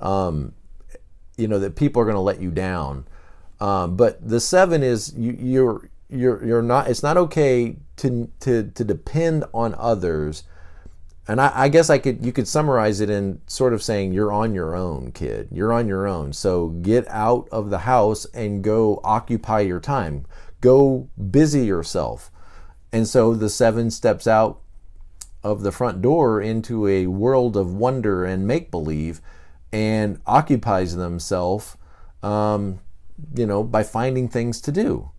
Um, 0.01 0.55
you 1.37 1.49
know 1.49 1.59
that 1.59 1.77
people 1.77 2.01
are 2.03 2.05
going 2.05 2.16
to 2.16 2.20
let 2.20 2.40
you 2.40 2.51
down 2.51 3.07
um, 3.61 3.96
but 3.96 4.27
the 4.27 4.40
seven 4.40 4.83
is 4.83 5.14
you, 5.16 5.37
you're 5.38 5.90
you're 6.09 6.44
you're 6.44 6.62
not. 6.62 6.88
It's 6.88 7.03
not 7.03 7.16
okay 7.16 7.77
to 7.96 8.31
to 8.40 8.70
to 8.70 8.85
depend 8.85 9.44
on 9.53 9.75
others. 9.79 10.44
And 11.29 11.40
I, 11.40 11.53
I, 11.55 11.68
guess 11.68 11.90
I 11.90 11.99
could 11.99 12.25
you 12.25 12.33
could 12.33 12.49
summarize 12.49 13.01
it 13.01 13.09
in 13.09 13.40
sort 13.46 13.73
of 13.73 13.85
saying 13.85 14.12
you're 14.12 14.33
on 14.33 14.53
your 14.53 14.75
own, 14.75 15.12
kid. 15.12 15.49
You're 15.53 15.73
on 15.73 15.87
your 15.87 16.09
own. 16.09 16.33
So 16.33 16.68
get 16.68 17.07
out 17.09 17.49
of 17.53 17.70
the 17.70 17.81
house 17.81 18.25
and 18.35 18.64
go 18.64 19.01
occupy 19.05 19.61
your 19.61 19.79
time. 19.79 20.27
Go 20.61 21.09
busy 21.31 21.64
yourself. 21.64 22.33
And 22.92 23.07
so 23.07 23.35
the 23.35 23.49
seven 23.49 23.92
steps 23.92 24.27
out 24.27 24.61
of 25.44 25.62
the 25.62 25.70
front 25.70 26.03
door 26.03 26.40
into 26.40 26.88
a 26.88 27.07
world 27.07 27.57
of 27.57 27.75
wonder 27.75 28.25
and 28.25 28.46
make 28.46 28.70
believe 28.70 29.20
and 29.73 30.20
occupies 30.27 30.96
themselves 30.96 31.77
um, 32.25 32.81
you 33.35 33.46
know, 33.46 33.62
by 33.62 33.83
finding 33.83 34.28
things 34.28 34.61
to 34.62 34.72
do, 34.72 35.11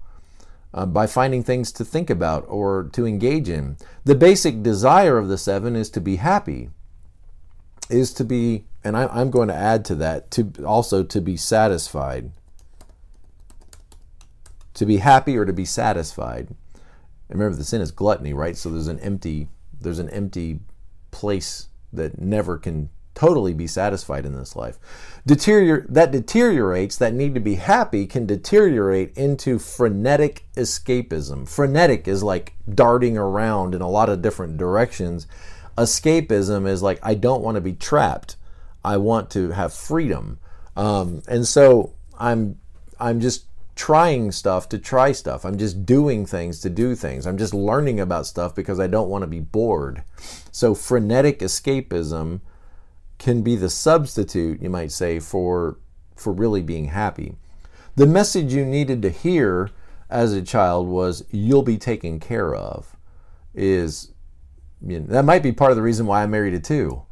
uh, 0.73 0.85
by 0.85 1.07
finding 1.07 1.43
things 1.43 1.71
to 1.73 1.85
think 1.85 2.09
about 2.09 2.45
or 2.47 2.89
to 2.93 3.05
engage 3.05 3.49
in. 3.49 3.77
The 4.03 4.15
basic 4.15 4.63
desire 4.63 5.17
of 5.17 5.27
the 5.27 5.37
seven 5.37 5.75
is 5.75 5.89
to 5.91 6.01
be 6.01 6.17
happy, 6.17 6.69
is 7.89 8.13
to 8.13 8.23
be, 8.23 8.65
and 8.83 8.95
I, 8.95 9.07
I'm 9.07 9.31
going 9.31 9.47
to 9.49 9.55
add 9.55 9.85
to 9.85 9.95
that, 9.95 10.31
to 10.31 10.51
also 10.65 11.03
to 11.03 11.21
be 11.21 11.37
satisfied. 11.37 12.31
To 14.75 14.85
be 14.85 14.97
happy 14.97 15.37
or 15.37 15.45
to 15.45 15.53
be 15.53 15.65
satisfied. 15.65 16.55
Remember, 17.29 17.55
the 17.55 17.63
sin 17.63 17.81
is 17.81 17.91
gluttony, 17.91 18.33
right? 18.33 18.57
So 18.57 18.69
there's 18.69 18.87
an 18.87 18.99
empty, 18.99 19.49
there's 19.79 19.99
an 19.99 20.09
empty 20.09 20.59
place 21.11 21.67
that 21.93 22.19
never 22.19 22.57
can 22.57 22.89
totally 23.13 23.53
be 23.53 23.67
satisfied 23.67 24.25
in 24.25 24.35
this 24.35 24.55
life. 24.55 24.79
Deterior- 25.25 25.85
that 25.89 26.11
deteriorates, 26.11 26.97
that 26.97 27.13
need 27.13 27.33
to 27.35 27.39
be 27.39 27.55
happy, 27.55 28.07
can 28.07 28.25
deteriorate 28.25 29.15
into 29.17 29.59
frenetic 29.59 30.45
escapism. 30.55 31.47
Frenetic 31.47 32.07
is 32.07 32.23
like 32.23 32.53
darting 32.73 33.17
around 33.17 33.75
in 33.75 33.81
a 33.81 33.89
lot 33.89 34.09
of 34.09 34.21
different 34.21 34.57
directions. 34.57 35.27
Escapism 35.77 36.67
is 36.67 36.81
like, 36.81 36.99
I 37.03 37.13
don't 37.13 37.43
want 37.43 37.55
to 37.55 37.61
be 37.61 37.73
trapped. 37.73 38.37
I 38.83 38.97
want 38.97 39.29
to 39.31 39.51
have 39.51 39.73
freedom. 39.73 40.39
Um, 40.75 41.21
and 41.27 41.45
so 41.47 41.93
I'm, 42.17 42.57
I'm 42.99 43.19
just 43.19 43.45
trying 43.75 44.31
stuff 44.31 44.69
to 44.69 44.77
try 44.77 45.11
stuff. 45.11 45.45
I'm 45.45 45.57
just 45.57 45.85
doing 45.85 46.25
things 46.25 46.59
to 46.61 46.69
do 46.69 46.95
things. 46.95 47.25
I'm 47.25 47.37
just 47.37 47.53
learning 47.53 47.99
about 47.99 48.27
stuff 48.27 48.53
because 48.53 48.79
I 48.79 48.87
don't 48.87 49.09
want 49.09 49.23
to 49.23 49.27
be 49.27 49.39
bored. 49.39 50.03
So 50.51 50.73
frenetic 50.75 51.39
escapism 51.39 52.41
can 53.21 53.43
be 53.43 53.55
the 53.55 53.69
substitute, 53.69 54.59
you 54.63 54.69
might 54.69 54.91
say, 54.91 55.19
for, 55.19 55.77
for 56.15 56.33
really 56.33 56.63
being 56.63 56.85
happy. 56.85 57.35
The 57.95 58.07
message 58.07 58.51
you 58.51 58.65
needed 58.65 59.03
to 59.03 59.11
hear 59.11 59.69
as 60.09 60.33
a 60.33 60.41
child 60.41 60.87
was, 60.87 61.23
You'll 61.29 61.61
be 61.61 61.77
taken 61.77 62.19
care 62.19 62.55
of, 62.55 62.97
is 63.53 64.11
you 64.83 65.01
know, 65.01 65.05
that 65.05 65.23
might 65.23 65.43
be 65.43 65.51
part 65.51 65.69
of 65.69 65.77
the 65.77 65.83
reason 65.83 66.07
why 66.07 66.23
I 66.23 66.25
married 66.25 66.55
a 66.55 66.59
two. 66.59 67.03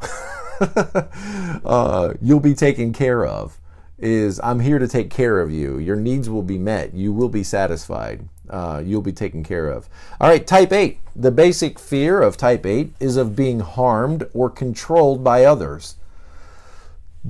uh, 1.63 2.15
you'll 2.19 2.39
be 2.39 2.55
taken 2.55 2.91
care 2.91 3.23
of 3.23 3.59
is 3.99 4.39
I'm 4.41 4.61
here 4.61 4.79
to 4.79 4.87
take 4.87 5.11
care 5.11 5.41
of 5.41 5.51
you. 5.51 5.77
Your 5.77 5.97
needs 5.97 6.27
will 6.29 6.41
be 6.41 6.57
met. 6.57 6.93
You 6.93 7.13
will 7.13 7.29
be 7.29 7.43
satisfied. 7.43 8.27
Uh, 8.49 8.81
you'll 8.83 9.01
be 9.01 9.11
taken 9.11 9.43
care 9.43 9.67
of. 9.67 9.89
All 10.19 10.29
right, 10.29 10.47
type 10.47 10.71
8. 10.71 10.99
The 11.15 11.31
basic 11.31 11.77
fear 11.77 12.21
of 12.21 12.37
type 12.37 12.65
8 12.65 12.93
is 12.99 13.17
of 13.17 13.35
being 13.35 13.59
harmed 13.59 14.25
or 14.33 14.49
controlled 14.49 15.23
by 15.23 15.43
others 15.43 15.97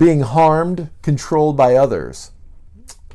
being 0.00 0.20
harmed, 0.22 0.88
controlled 1.02 1.58
by 1.58 1.74
others, 1.74 2.30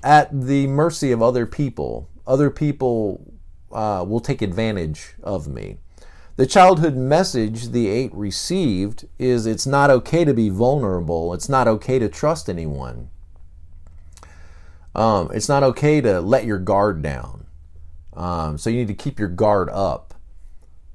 at 0.03 0.29
the 0.31 0.67
mercy 0.67 1.11
of 1.11 1.19
other 1.19 1.47
people. 1.47 2.07
Other 2.27 2.51
people 2.51 3.33
uh, 3.71 4.05
will 4.07 4.19
take 4.19 4.43
advantage 4.43 5.15
of 5.23 5.47
me. 5.47 5.77
The 6.35 6.45
childhood 6.45 6.95
message 6.95 7.69
the 7.69 7.87
eight 7.87 8.13
received 8.13 9.07
is 9.17 9.47
it's 9.47 9.65
not 9.65 9.89
okay 9.89 10.23
to 10.25 10.33
be 10.33 10.49
vulnerable. 10.49 11.33
It's 11.33 11.49
not 11.49 11.67
okay 11.67 11.97
to 11.97 12.07
trust 12.07 12.49
anyone. 12.49 13.09
Um, 14.93 15.31
it's 15.33 15.49
not 15.49 15.63
okay 15.63 16.01
to 16.01 16.21
let 16.21 16.45
your 16.45 16.59
guard 16.59 17.01
down. 17.01 17.47
Um, 18.13 18.59
so 18.59 18.69
you 18.69 18.77
need 18.77 18.89
to 18.89 18.93
keep 18.93 19.17
your 19.17 19.29
guard 19.29 19.69
up. 19.71 20.13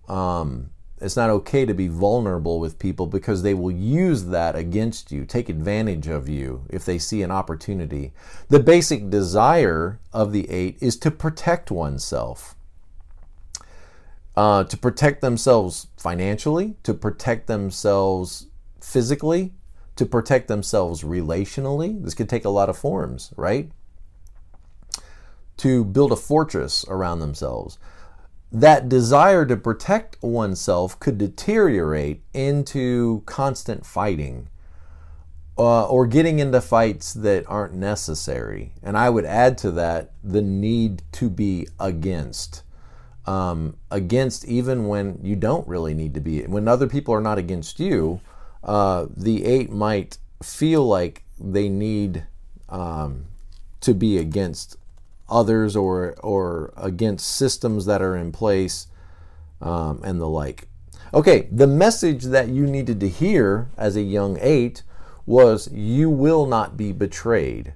Um, 0.09 0.71
it's 1.01 1.17
not 1.17 1.31
okay 1.31 1.65
to 1.65 1.73
be 1.73 1.89
vulnerable 1.89 2.61
with 2.61 2.79
people 2.79 3.07
because 3.07 3.43
they 3.43 3.55
will 3.55 3.71
use 3.71 4.27
that 4.27 4.55
against 4.55 5.11
you, 5.11 5.25
take 5.25 5.49
advantage 5.49 6.07
of 6.07 6.29
you 6.29 6.65
if 6.69 6.85
they 6.85 6.99
see 6.99 7.23
an 7.23 7.31
opportunity. 7.31 8.13
The 8.49 8.61
basic 8.61 9.09
desire 9.09 9.99
of 10.13 10.33
the 10.33 10.49
eight 10.51 10.77
is 10.81 10.97
to 10.99 11.11
protect 11.11 11.71
oneself. 11.71 12.55
Uh, 14.37 14.65
to 14.65 14.77
protect 14.77 15.23
themselves 15.23 15.89
financially, 15.97 16.77
to 16.83 16.95
protect 16.95 17.47
themselves 17.47 18.47
physically, 18.81 19.53
to 19.97 20.07
protect 20.07 20.49
themselves 20.49 21.03
relationally. 21.03 22.03
This 22.03 22.15
could 22.15 22.29
take 22.29 22.45
a 22.45 22.51
lot 22.51 22.69
of 22.69 22.79
forms, 22.79 23.33
right? 23.37 23.71
To 25.59 25.85
build 25.85 26.13
a 26.13 26.17
fortress 26.17 26.85
around 26.89 27.19
themselves 27.19 27.79
that 28.53 28.89
desire 28.89 29.47
to 29.47 29.57
protect 29.57 30.21
oneself 30.23 30.99
could 30.99 31.19
deteriorate 31.19 32.23
into 32.35 33.23
constant 33.27 33.87
fighting 33.87 34.49
uh, 35.57 35.87
or 35.87 36.07
getting 36.07 36.39
into 36.39 36.61
fights 36.61 37.13
that 37.13 37.45
aren't 37.47 37.75
necessary. 37.75 38.73
And 38.83 38.97
I 38.97 39.11
would 39.11 39.25
add 39.25 39.59
to 39.59 39.71
that 39.73 40.13
the 40.25 40.43
need 40.43 41.03
to 41.13 41.29
be 41.29 41.69
against. 41.79 42.63
Um, 43.27 43.77
against 43.91 44.47
even 44.47 44.89
when 44.89 45.21
you 45.23 45.37
don't 45.37 45.69
really 45.69 45.95
need 45.95 46.15
to 46.15 46.21
be. 46.21 46.43
When 46.43 46.67
other 46.67 46.89
people 46.89 47.15
are 47.15 47.21
not 47.21 47.39
against 47.39 47.79
you, 47.79 48.21
uh, 48.65 49.07
the 49.15 49.45
eight 49.45 49.71
might 49.71 50.19
feel 50.43 50.87
like 50.87 51.25
they 51.39 51.69
need 51.69 52.25
um, 52.71 53.27
to 53.83 53.95
be 53.95 54.17
against 54.17 54.77
others 55.31 55.77
or 55.77 56.15
or 56.23 56.73
against 56.77 57.37
systems 57.37 57.87
that 57.87 58.03
are 58.03 58.17
in 58.17 58.33
place 58.33 58.87
um, 59.61 60.01
and 60.05 60.21
the 60.21 60.29
like. 60.29 60.69
Okay, 61.13 61.49
the 61.51 61.67
message 61.67 62.25
that 62.25 62.49
you 62.49 62.67
needed 62.67 63.01
to 63.01 63.09
hear 63.09 63.69
as 63.77 63.97
a 63.97 64.03
young 64.03 64.39
eight 64.41 64.83
was 65.27 65.71
you 65.73 66.09
will 66.09 66.47
not 66.47 66.77
be 66.77 66.93
betrayed. 66.93 67.75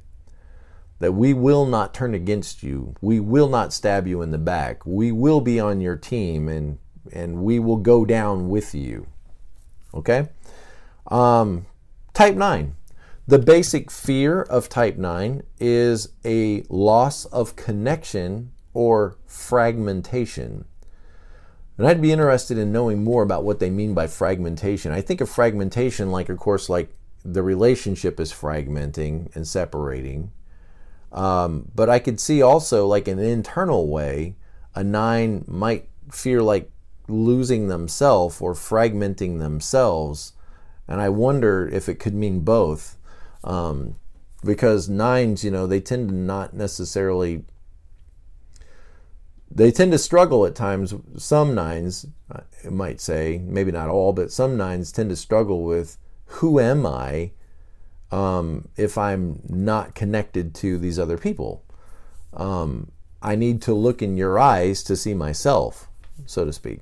That 1.00 1.12
we 1.12 1.34
will 1.34 1.66
not 1.66 1.92
turn 1.92 2.14
against 2.14 2.62
you. 2.62 2.94
We 3.00 3.20
will 3.20 3.48
not 3.48 3.72
stab 3.72 4.06
you 4.06 4.22
in 4.22 4.30
the 4.30 4.38
back. 4.38 4.86
We 4.86 5.10
will 5.12 5.40
be 5.40 5.58
on 5.58 5.80
your 5.80 5.96
team 5.96 6.48
and 6.48 6.78
and 7.12 7.42
we 7.42 7.58
will 7.58 7.76
go 7.76 8.04
down 8.04 8.48
with 8.48 8.74
you. 8.74 9.06
Okay? 9.92 10.28
Um, 11.08 11.66
type 12.14 12.34
9. 12.34 12.74
The 13.26 13.38
basic 13.38 13.90
fear 13.90 14.42
of 14.42 14.68
type 14.68 14.98
9 14.98 15.44
is 15.58 16.10
a 16.26 16.62
loss 16.68 17.24
of 17.26 17.56
connection 17.56 18.52
or 18.74 19.16
fragmentation. 19.26 20.66
And 21.78 21.86
I'd 21.86 22.02
be 22.02 22.12
interested 22.12 22.58
in 22.58 22.70
knowing 22.70 23.02
more 23.02 23.22
about 23.22 23.42
what 23.42 23.60
they 23.60 23.70
mean 23.70 23.94
by 23.94 24.08
fragmentation. 24.08 24.92
I 24.92 25.00
think 25.00 25.22
of 25.22 25.30
fragmentation 25.30 26.10
like, 26.10 26.28
of 26.28 26.38
course, 26.38 26.68
like 26.68 26.94
the 27.24 27.42
relationship 27.42 28.20
is 28.20 28.30
fragmenting 28.30 29.34
and 29.34 29.48
separating. 29.48 30.30
Um, 31.10 31.70
but 31.74 31.88
I 31.88 32.00
could 32.00 32.20
see 32.20 32.42
also 32.42 32.86
like 32.86 33.08
an 33.08 33.18
internal 33.18 33.88
way 33.88 34.36
a 34.74 34.84
nine 34.84 35.44
might 35.48 35.88
fear 36.10 36.42
like 36.42 36.70
losing 37.08 37.68
themselves 37.68 38.38
or 38.42 38.52
fragmenting 38.52 39.38
themselves. 39.38 40.34
And 40.86 41.00
I 41.00 41.08
wonder 41.08 41.66
if 41.66 41.88
it 41.88 41.98
could 41.98 42.14
mean 42.14 42.40
both. 42.40 42.98
Um, 43.44 43.96
because 44.44 44.88
nines, 44.88 45.44
you 45.44 45.50
know, 45.50 45.66
they 45.66 45.80
tend 45.80 46.08
to 46.08 46.14
not 46.14 46.54
necessarily 46.54 47.44
they 49.54 49.70
tend 49.70 49.92
to 49.92 49.98
struggle 49.98 50.44
at 50.46 50.54
times. 50.54 50.94
Some 51.16 51.54
nines, 51.54 52.06
I 52.30 52.68
might 52.68 53.00
say, 53.00 53.40
maybe 53.44 53.70
not 53.70 53.88
all, 53.88 54.12
but 54.12 54.32
some 54.32 54.56
nines 54.56 54.90
tend 54.90 55.10
to 55.10 55.16
struggle 55.16 55.62
with 55.62 55.96
who 56.26 56.58
am 56.58 56.84
I 56.84 57.30
um, 58.10 58.68
if 58.76 58.98
I'm 58.98 59.40
not 59.48 59.94
connected 59.94 60.54
to 60.56 60.78
these 60.78 60.98
other 60.98 61.16
people. 61.16 61.64
Um, 62.32 62.90
I 63.22 63.36
need 63.36 63.62
to 63.62 63.74
look 63.74 64.02
in 64.02 64.16
your 64.16 64.38
eyes 64.38 64.82
to 64.84 64.96
see 64.96 65.14
myself, 65.14 65.88
so 66.26 66.44
to 66.44 66.52
speak. 66.52 66.80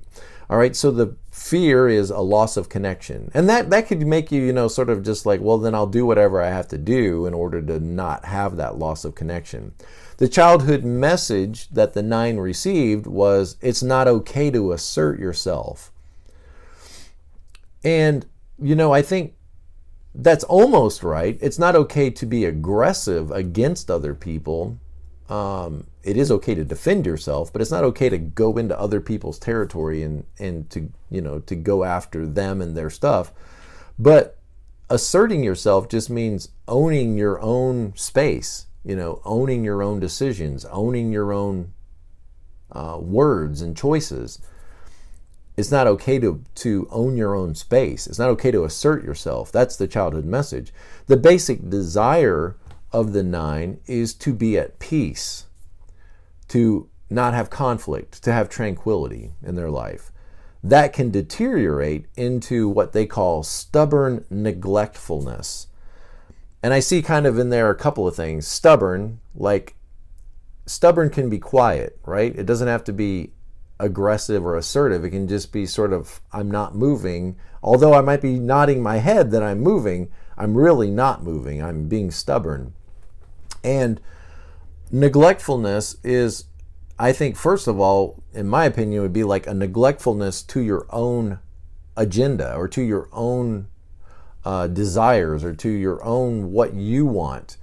All 0.49 0.57
right, 0.57 0.75
so 0.75 0.91
the 0.91 1.15
fear 1.33 1.89
is 1.89 2.11
a 2.11 2.19
loss 2.19 2.57
of 2.57 2.69
connection. 2.69 3.31
And 3.33 3.49
that, 3.49 3.71
that 3.71 3.87
could 3.87 4.05
make 4.05 4.31
you, 4.31 4.43
you 4.43 4.53
know, 4.53 4.67
sort 4.67 4.91
of 4.91 5.01
just 5.01 5.25
like, 5.25 5.41
well, 5.41 5.57
then 5.57 5.73
I'll 5.73 5.87
do 5.87 6.05
whatever 6.05 6.39
I 6.39 6.49
have 6.49 6.67
to 6.67 6.77
do 6.77 7.25
in 7.25 7.33
order 7.33 7.59
to 7.59 7.79
not 7.79 8.25
have 8.25 8.55
that 8.57 8.77
loss 8.77 9.03
of 9.03 9.15
connection. 9.15 9.73
The 10.17 10.27
childhood 10.27 10.83
message 10.83 11.69
that 11.69 11.93
the 11.93 12.03
nine 12.03 12.37
received 12.37 13.07
was 13.07 13.57
it's 13.61 13.81
not 13.81 14.07
okay 14.07 14.51
to 14.51 14.73
assert 14.73 15.19
yourself. 15.19 15.91
And, 17.83 18.27
you 18.61 18.75
know, 18.75 18.93
I 18.93 19.01
think 19.01 19.33
that's 20.13 20.43
almost 20.43 21.01
right. 21.01 21.39
It's 21.41 21.57
not 21.57 21.75
okay 21.75 22.11
to 22.11 22.27
be 22.27 22.45
aggressive 22.45 23.31
against 23.31 23.89
other 23.89 24.13
people. 24.13 24.77
Um, 25.33 25.87
it 26.03 26.17
is 26.17 26.31
okay 26.31 26.53
to 26.53 26.63
defend 26.63 27.05
yourself, 27.05 27.51
but 27.51 27.61
it's 27.61 27.71
not 27.71 27.83
okay 27.85 28.09
to 28.09 28.17
go 28.17 28.57
into 28.57 28.79
other 28.79 29.01
people's 29.01 29.39
territory 29.39 30.03
and, 30.03 30.25
and 30.37 30.69
to, 30.71 30.91
you 31.09 31.21
know, 31.21 31.39
to 31.39 31.55
go 31.55 31.83
after 31.83 32.25
them 32.25 32.61
and 32.61 32.75
their 32.75 32.89
stuff. 32.89 33.31
But 33.97 34.37
asserting 34.89 35.43
yourself 35.43 35.89
just 35.89 36.09
means 36.09 36.49
owning 36.67 37.17
your 37.17 37.39
own 37.41 37.95
space 37.95 38.67
you 38.83 38.95
know, 38.95 39.21
owning 39.23 39.63
your 39.63 39.81
own 39.81 39.99
decisions, 39.99 40.65
owning 40.65 41.11
your 41.11 41.31
own 41.31 41.73
uh, 42.71 42.97
words 42.99 43.61
and 43.61 43.77
choices. 43.77 44.39
It's 45.55 45.71
not 45.71 45.87
okay 45.87 46.19
to, 46.19 46.43
to 46.55 46.87
own 46.91 47.15
your 47.15 47.35
own 47.35 47.55
space. 47.55 48.07
It's 48.07 48.19
not 48.19 48.29
okay 48.31 48.51
to 48.51 48.65
assert 48.65 49.03
yourself. 49.03 49.51
That's 49.51 49.75
the 49.75 49.87
childhood 49.87 50.25
message. 50.25 50.73
The 51.07 51.17
basic 51.17 51.69
desire 51.69 52.55
of 52.93 53.13
the 53.13 53.23
nine 53.23 53.79
is 53.85 54.13
to 54.15 54.33
be 54.33 54.57
at 54.57 54.79
peace, 54.79 55.47
to 56.49 56.87
not 57.09 57.33
have 57.33 57.49
conflict, 57.49 58.23
to 58.23 58.31
have 58.31 58.49
tranquility 58.49 59.33
in 59.43 59.55
their 59.55 59.69
life. 59.69 60.11
That 60.63 60.93
can 60.93 61.11
deteriorate 61.11 62.05
into 62.15 62.69
what 62.69 62.93
they 62.93 63.05
call 63.05 63.43
stubborn 63.43 64.25
neglectfulness 64.31 65.67
and 66.63 66.73
I 66.73 66.79
see 66.79 67.01
kind 67.01 67.27
of 67.27 67.37
in 67.37 67.49
there 67.49 67.69
a 67.69 67.75
couple 67.75 68.07
of 68.07 68.15
things. 68.15 68.47
Stubborn, 68.47 69.19
like 69.35 69.75
stubborn 70.65 71.09
can 71.09 71.29
be 71.29 71.37
quiet, 71.37 71.99
right? 72.05 72.33
It 72.33 72.45
doesn't 72.45 72.69
have 72.69 72.85
to 72.85 72.93
be 72.93 73.33
aggressive 73.81 74.45
or 74.45 74.55
assertive. 74.55 75.03
It 75.03 75.09
can 75.09 75.27
just 75.27 75.51
be 75.51 75.65
sort 75.65 75.91
of, 75.91 76.21
I'm 76.31 76.49
not 76.49 76.73
moving. 76.73 77.35
Although 77.61 77.93
I 77.93 77.99
might 77.99 78.21
be 78.21 78.39
nodding 78.39 78.81
my 78.81 78.97
head 78.97 79.31
that 79.31 79.43
I'm 79.43 79.59
moving, 79.59 80.09
I'm 80.37 80.55
really 80.55 80.89
not 80.89 81.21
moving. 81.21 81.61
I'm 81.61 81.89
being 81.89 82.11
stubborn. 82.11 82.73
And 83.63 84.01
neglectfulness 84.91 85.97
is, 86.03 86.45
I 86.99 87.11
think, 87.11 87.35
first 87.35 87.67
of 87.67 87.79
all, 87.79 88.23
in 88.33 88.47
my 88.47 88.65
opinion, 88.65 89.01
would 89.01 89.13
be 89.13 89.23
like 89.23 89.47
a 89.47 89.51
neglectfulness 89.51 90.45
to 90.47 90.61
your 90.61 90.85
own 90.89 91.39
agenda 91.95 92.55
or 92.55 92.67
to 92.67 92.81
your 92.81 93.09
own 93.11 93.67
uh, 94.45 94.67
desires 94.67 95.43
or 95.43 95.53
to 95.53 95.69
your 95.69 96.03
own 96.03 96.51
what 96.51 96.73
you 96.73 97.05
want. 97.05 97.57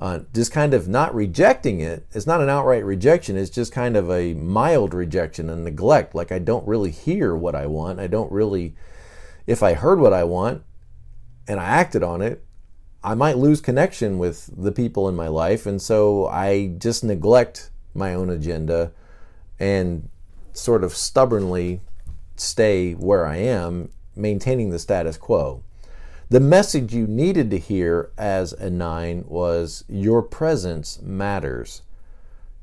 Uh, 0.00 0.20
just 0.34 0.50
kind 0.50 0.74
of 0.74 0.88
not 0.88 1.14
rejecting 1.14 1.80
it. 1.80 2.06
It's 2.10 2.26
not 2.26 2.40
an 2.40 2.48
outright 2.48 2.84
rejection. 2.84 3.36
It's 3.36 3.50
just 3.50 3.70
kind 3.70 3.96
of 3.96 4.10
a 4.10 4.34
mild 4.34 4.94
rejection 4.94 5.48
and 5.48 5.62
neglect. 5.62 6.14
Like 6.14 6.32
I 6.32 6.40
don't 6.40 6.66
really 6.66 6.90
hear 6.90 7.36
what 7.36 7.54
I 7.54 7.66
want. 7.66 8.00
I 8.00 8.08
don't 8.08 8.32
really, 8.32 8.74
if 9.46 9.62
I 9.62 9.74
heard 9.74 10.00
what 10.00 10.12
I 10.12 10.24
want 10.24 10.64
and 11.46 11.60
I 11.60 11.64
acted 11.66 12.02
on 12.02 12.20
it, 12.20 12.44
I 13.04 13.14
might 13.14 13.38
lose 13.38 13.60
connection 13.60 14.18
with 14.18 14.50
the 14.56 14.72
people 14.72 15.08
in 15.08 15.16
my 15.16 15.28
life. 15.28 15.66
And 15.66 15.82
so 15.82 16.26
I 16.26 16.74
just 16.78 17.02
neglect 17.02 17.70
my 17.94 18.14
own 18.14 18.30
agenda 18.30 18.92
and 19.58 20.08
sort 20.52 20.84
of 20.84 20.94
stubbornly 20.94 21.80
stay 22.36 22.92
where 22.92 23.26
I 23.26 23.36
am, 23.36 23.90
maintaining 24.14 24.70
the 24.70 24.78
status 24.78 25.16
quo. 25.16 25.62
The 26.28 26.40
message 26.40 26.94
you 26.94 27.06
needed 27.06 27.50
to 27.50 27.58
hear 27.58 28.10
as 28.16 28.52
a 28.54 28.70
nine 28.70 29.24
was 29.26 29.84
your 29.88 30.22
presence 30.22 31.00
matters. 31.02 31.82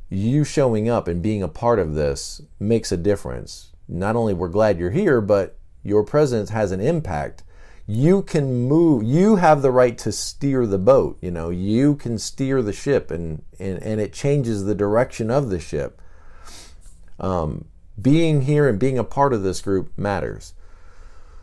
You 0.09 0.43
showing 0.43 0.89
up 0.89 1.07
and 1.07 1.21
being 1.21 1.43
a 1.43 1.47
part 1.47 1.77
of 1.77 1.93
this 1.93 2.41
makes 2.59 2.91
a 2.91 2.97
difference. 2.97 3.73
Not 3.87 4.15
only 4.15 4.33
we're 4.33 4.47
glad 4.47 4.79
you're 4.79 4.89
here, 4.89 5.21
but 5.21 5.57
your 5.83 6.03
presence 6.03 6.49
has 6.49 6.71
an 6.71 6.81
impact. 6.81 7.43
You 7.89 8.21
can 8.21 8.67
move, 8.67 9.01
you 9.01 9.37
have 9.37 9.63
the 9.63 9.71
right 9.71 9.97
to 9.97 10.11
steer 10.11 10.67
the 10.67 10.77
boat. 10.77 11.17
You 11.21 11.31
know, 11.31 11.49
you 11.49 11.95
can 11.95 12.19
steer 12.19 12.61
the 12.61 12.71
ship 12.71 13.09
and, 13.09 13.41
and, 13.57 13.81
and 13.81 13.99
it 13.99 14.13
changes 14.13 14.65
the 14.65 14.75
direction 14.75 15.31
of 15.31 15.49
the 15.49 15.59
ship. 15.59 15.99
Um, 17.19 17.65
being 17.99 18.43
here 18.43 18.69
and 18.69 18.77
being 18.77 18.99
a 18.99 19.03
part 19.03 19.33
of 19.33 19.41
this 19.41 19.59
group 19.61 19.91
matters. 19.97 20.53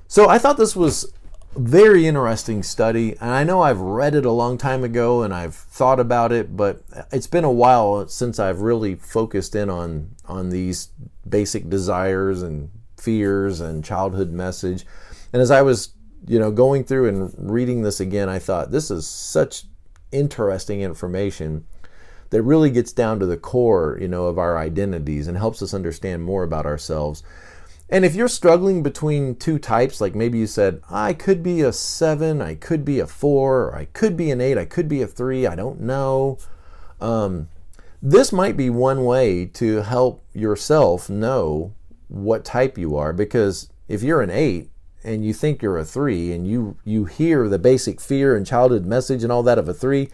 So 0.06 0.28
I 0.28 0.38
thought 0.38 0.56
this 0.56 0.76
was 0.76 1.12
very 1.56 2.06
interesting 2.06 2.62
study 2.62 3.12
and 3.18 3.30
i 3.30 3.42
know 3.42 3.62
i've 3.62 3.80
read 3.80 4.14
it 4.14 4.26
a 4.26 4.30
long 4.30 4.58
time 4.58 4.84
ago 4.84 5.22
and 5.22 5.32
i've 5.32 5.54
thought 5.54 5.98
about 5.98 6.30
it 6.30 6.54
but 6.54 6.82
it's 7.10 7.26
been 7.26 7.44
a 7.44 7.50
while 7.50 8.06
since 8.08 8.38
i've 8.38 8.60
really 8.60 8.94
focused 8.94 9.54
in 9.54 9.70
on 9.70 10.06
on 10.26 10.50
these 10.50 10.90
basic 11.26 11.70
desires 11.70 12.42
and 12.42 12.68
fears 12.98 13.58
and 13.58 13.82
childhood 13.82 14.30
message 14.30 14.84
and 15.32 15.40
as 15.40 15.50
i 15.50 15.62
was 15.62 15.95
you 16.26 16.38
know 16.38 16.50
going 16.50 16.84
through 16.84 17.08
and 17.08 17.34
reading 17.38 17.82
this 17.82 18.00
again 18.00 18.28
i 18.28 18.38
thought 18.38 18.70
this 18.70 18.90
is 18.90 19.06
such 19.06 19.64
interesting 20.12 20.80
information 20.80 21.64
that 22.30 22.42
really 22.42 22.70
gets 22.70 22.92
down 22.92 23.18
to 23.18 23.26
the 23.26 23.36
core 23.36 23.98
you 24.00 24.08
know 24.08 24.26
of 24.26 24.38
our 24.38 24.58
identities 24.58 25.28
and 25.28 25.36
helps 25.36 25.62
us 25.62 25.74
understand 25.74 26.22
more 26.24 26.42
about 26.42 26.66
ourselves 26.66 27.22
and 27.88 28.04
if 28.04 28.16
you're 28.16 28.28
struggling 28.28 28.82
between 28.82 29.36
two 29.36 29.58
types, 29.60 30.00
like 30.00 30.14
maybe 30.14 30.38
you 30.38 30.48
said, 30.48 30.82
I 30.90 31.12
could 31.12 31.42
be 31.42 31.60
a 31.60 31.72
seven, 31.72 32.42
I 32.42 32.56
could 32.56 32.84
be 32.84 32.98
a 32.98 33.06
four, 33.06 33.66
or 33.66 33.76
I 33.76 33.84
could 33.84 34.16
be 34.16 34.32
an 34.32 34.40
eight, 34.40 34.58
I 34.58 34.64
could 34.64 34.88
be 34.88 35.02
a 35.02 35.06
three, 35.06 35.46
I 35.46 35.54
don't 35.54 35.80
know. 35.80 36.38
Um, 37.00 37.48
this 38.02 38.32
might 38.32 38.56
be 38.56 38.70
one 38.70 39.04
way 39.04 39.46
to 39.46 39.82
help 39.82 40.24
yourself 40.32 41.08
know 41.08 41.74
what 42.08 42.44
type 42.44 42.76
you 42.76 42.96
are 42.96 43.12
because 43.12 43.70
if 43.88 44.02
you're 44.02 44.22
an 44.22 44.30
eight 44.30 44.70
and 45.06 45.24
you 45.24 45.32
think 45.32 45.62
you're 45.62 45.78
a 45.78 45.84
three 45.84 46.32
and 46.32 46.46
you 46.46 46.76
you 46.84 47.06
hear 47.06 47.48
the 47.48 47.58
basic 47.58 48.00
fear 48.00 48.36
and 48.36 48.46
childhood 48.46 48.84
message 48.84 49.22
and 49.22 49.32
all 49.32 49.42
that 49.42 49.58
of 49.58 49.68
a 49.68 49.74
three 49.74 50.08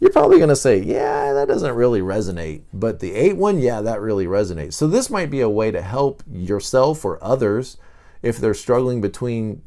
you're 0.00 0.12
probably 0.12 0.36
going 0.36 0.48
to 0.48 0.56
say, 0.56 0.78
yeah, 0.78 1.32
that 1.32 1.48
doesn't 1.48 1.74
really 1.74 2.00
resonate. 2.00 2.62
But 2.72 3.00
the 3.00 3.14
8 3.14 3.36
one, 3.36 3.58
yeah, 3.58 3.80
that 3.80 4.00
really 4.00 4.26
resonates. 4.26 4.74
So 4.74 4.86
this 4.86 5.10
might 5.10 5.30
be 5.30 5.40
a 5.40 5.48
way 5.48 5.70
to 5.70 5.82
help 5.82 6.22
yourself 6.30 7.04
or 7.04 7.22
others 7.22 7.78
if 8.22 8.38
they're 8.38 8.54
struggling 8.54 9.00
between 9.00 9.62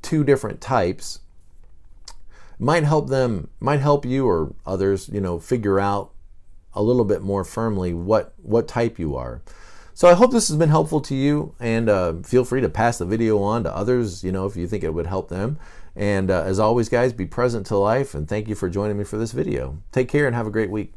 two 0.00 0.24
different 0.24 0.60
types. 0.60 1.20
Might 2.58 2.84
help 2.84 3.08
them, 3.08 3.50
might 3.60 3.80
help 3.80 4.04
you 4.04 4.26
or 4.26 4.54
others, 4.66 5.08
you 5.12 5.20
know, 5.20 5.38
figure 5.38 5.78
out 5.78 6.12
a 6.72 6.82
little 6.82 7.04
bit 7.04 7.22
more 7.22 7.44
firmly 7.44 7.92
what 7.92 8.34
what 8.38 8.68
type 8.68 8.98
you 8.98 9.16
are. 9.16 9.42
So 9.98 10.06
I 10.06 10.14
hope 10.14 10.30
this 10.30 10.46
has 10.46 10.56
been 10.56 10.68
helpful 10.68 11.00
to 11.00 11.14
you, 11.16 11.56
and 11.58 11.88
uh, 11.88 12.12
feel 12.22 12.44
free 12.44 12.60
to 12.60 12.68
pass 12.68 12.98
the 12.98 13.04
video 13.04 13.42
on 13.42 13.64
to 13.64 13.74
others. 13.74 14.22
You 14.22 14.30
know, 14.30 14.46
if 14.46 14.54
you 14.54 14.68
think 14.68 14.84
it 14.84 14.94
would 14.94 15.08
help 15.08 15.28
them. 15.28 15.58
And 15.96 16.30
uh, 16.30 16.44
as 16.44 16.60
always, 16.60 16.88
guys, 16.88 17.12
be 17.12 17.26
present 17.26 17.66
to 17.66 17.76
life, 17.76 18.14
and 18.14 18.28
thank 18.28 18.46
you 18.46 18.54
for 18.54 18.68
joining 18.68 18.96
me 18.96 19.02
for 19.02 19.18
this 19.18 19.32
video. 19.32 19.76
Take 19.90 20.08
care 20.08 20.28
and 20.28 20.36
have 20.36 20.46
a 20.46 20.52
great 20.52 20.70
week. 20.70 20.92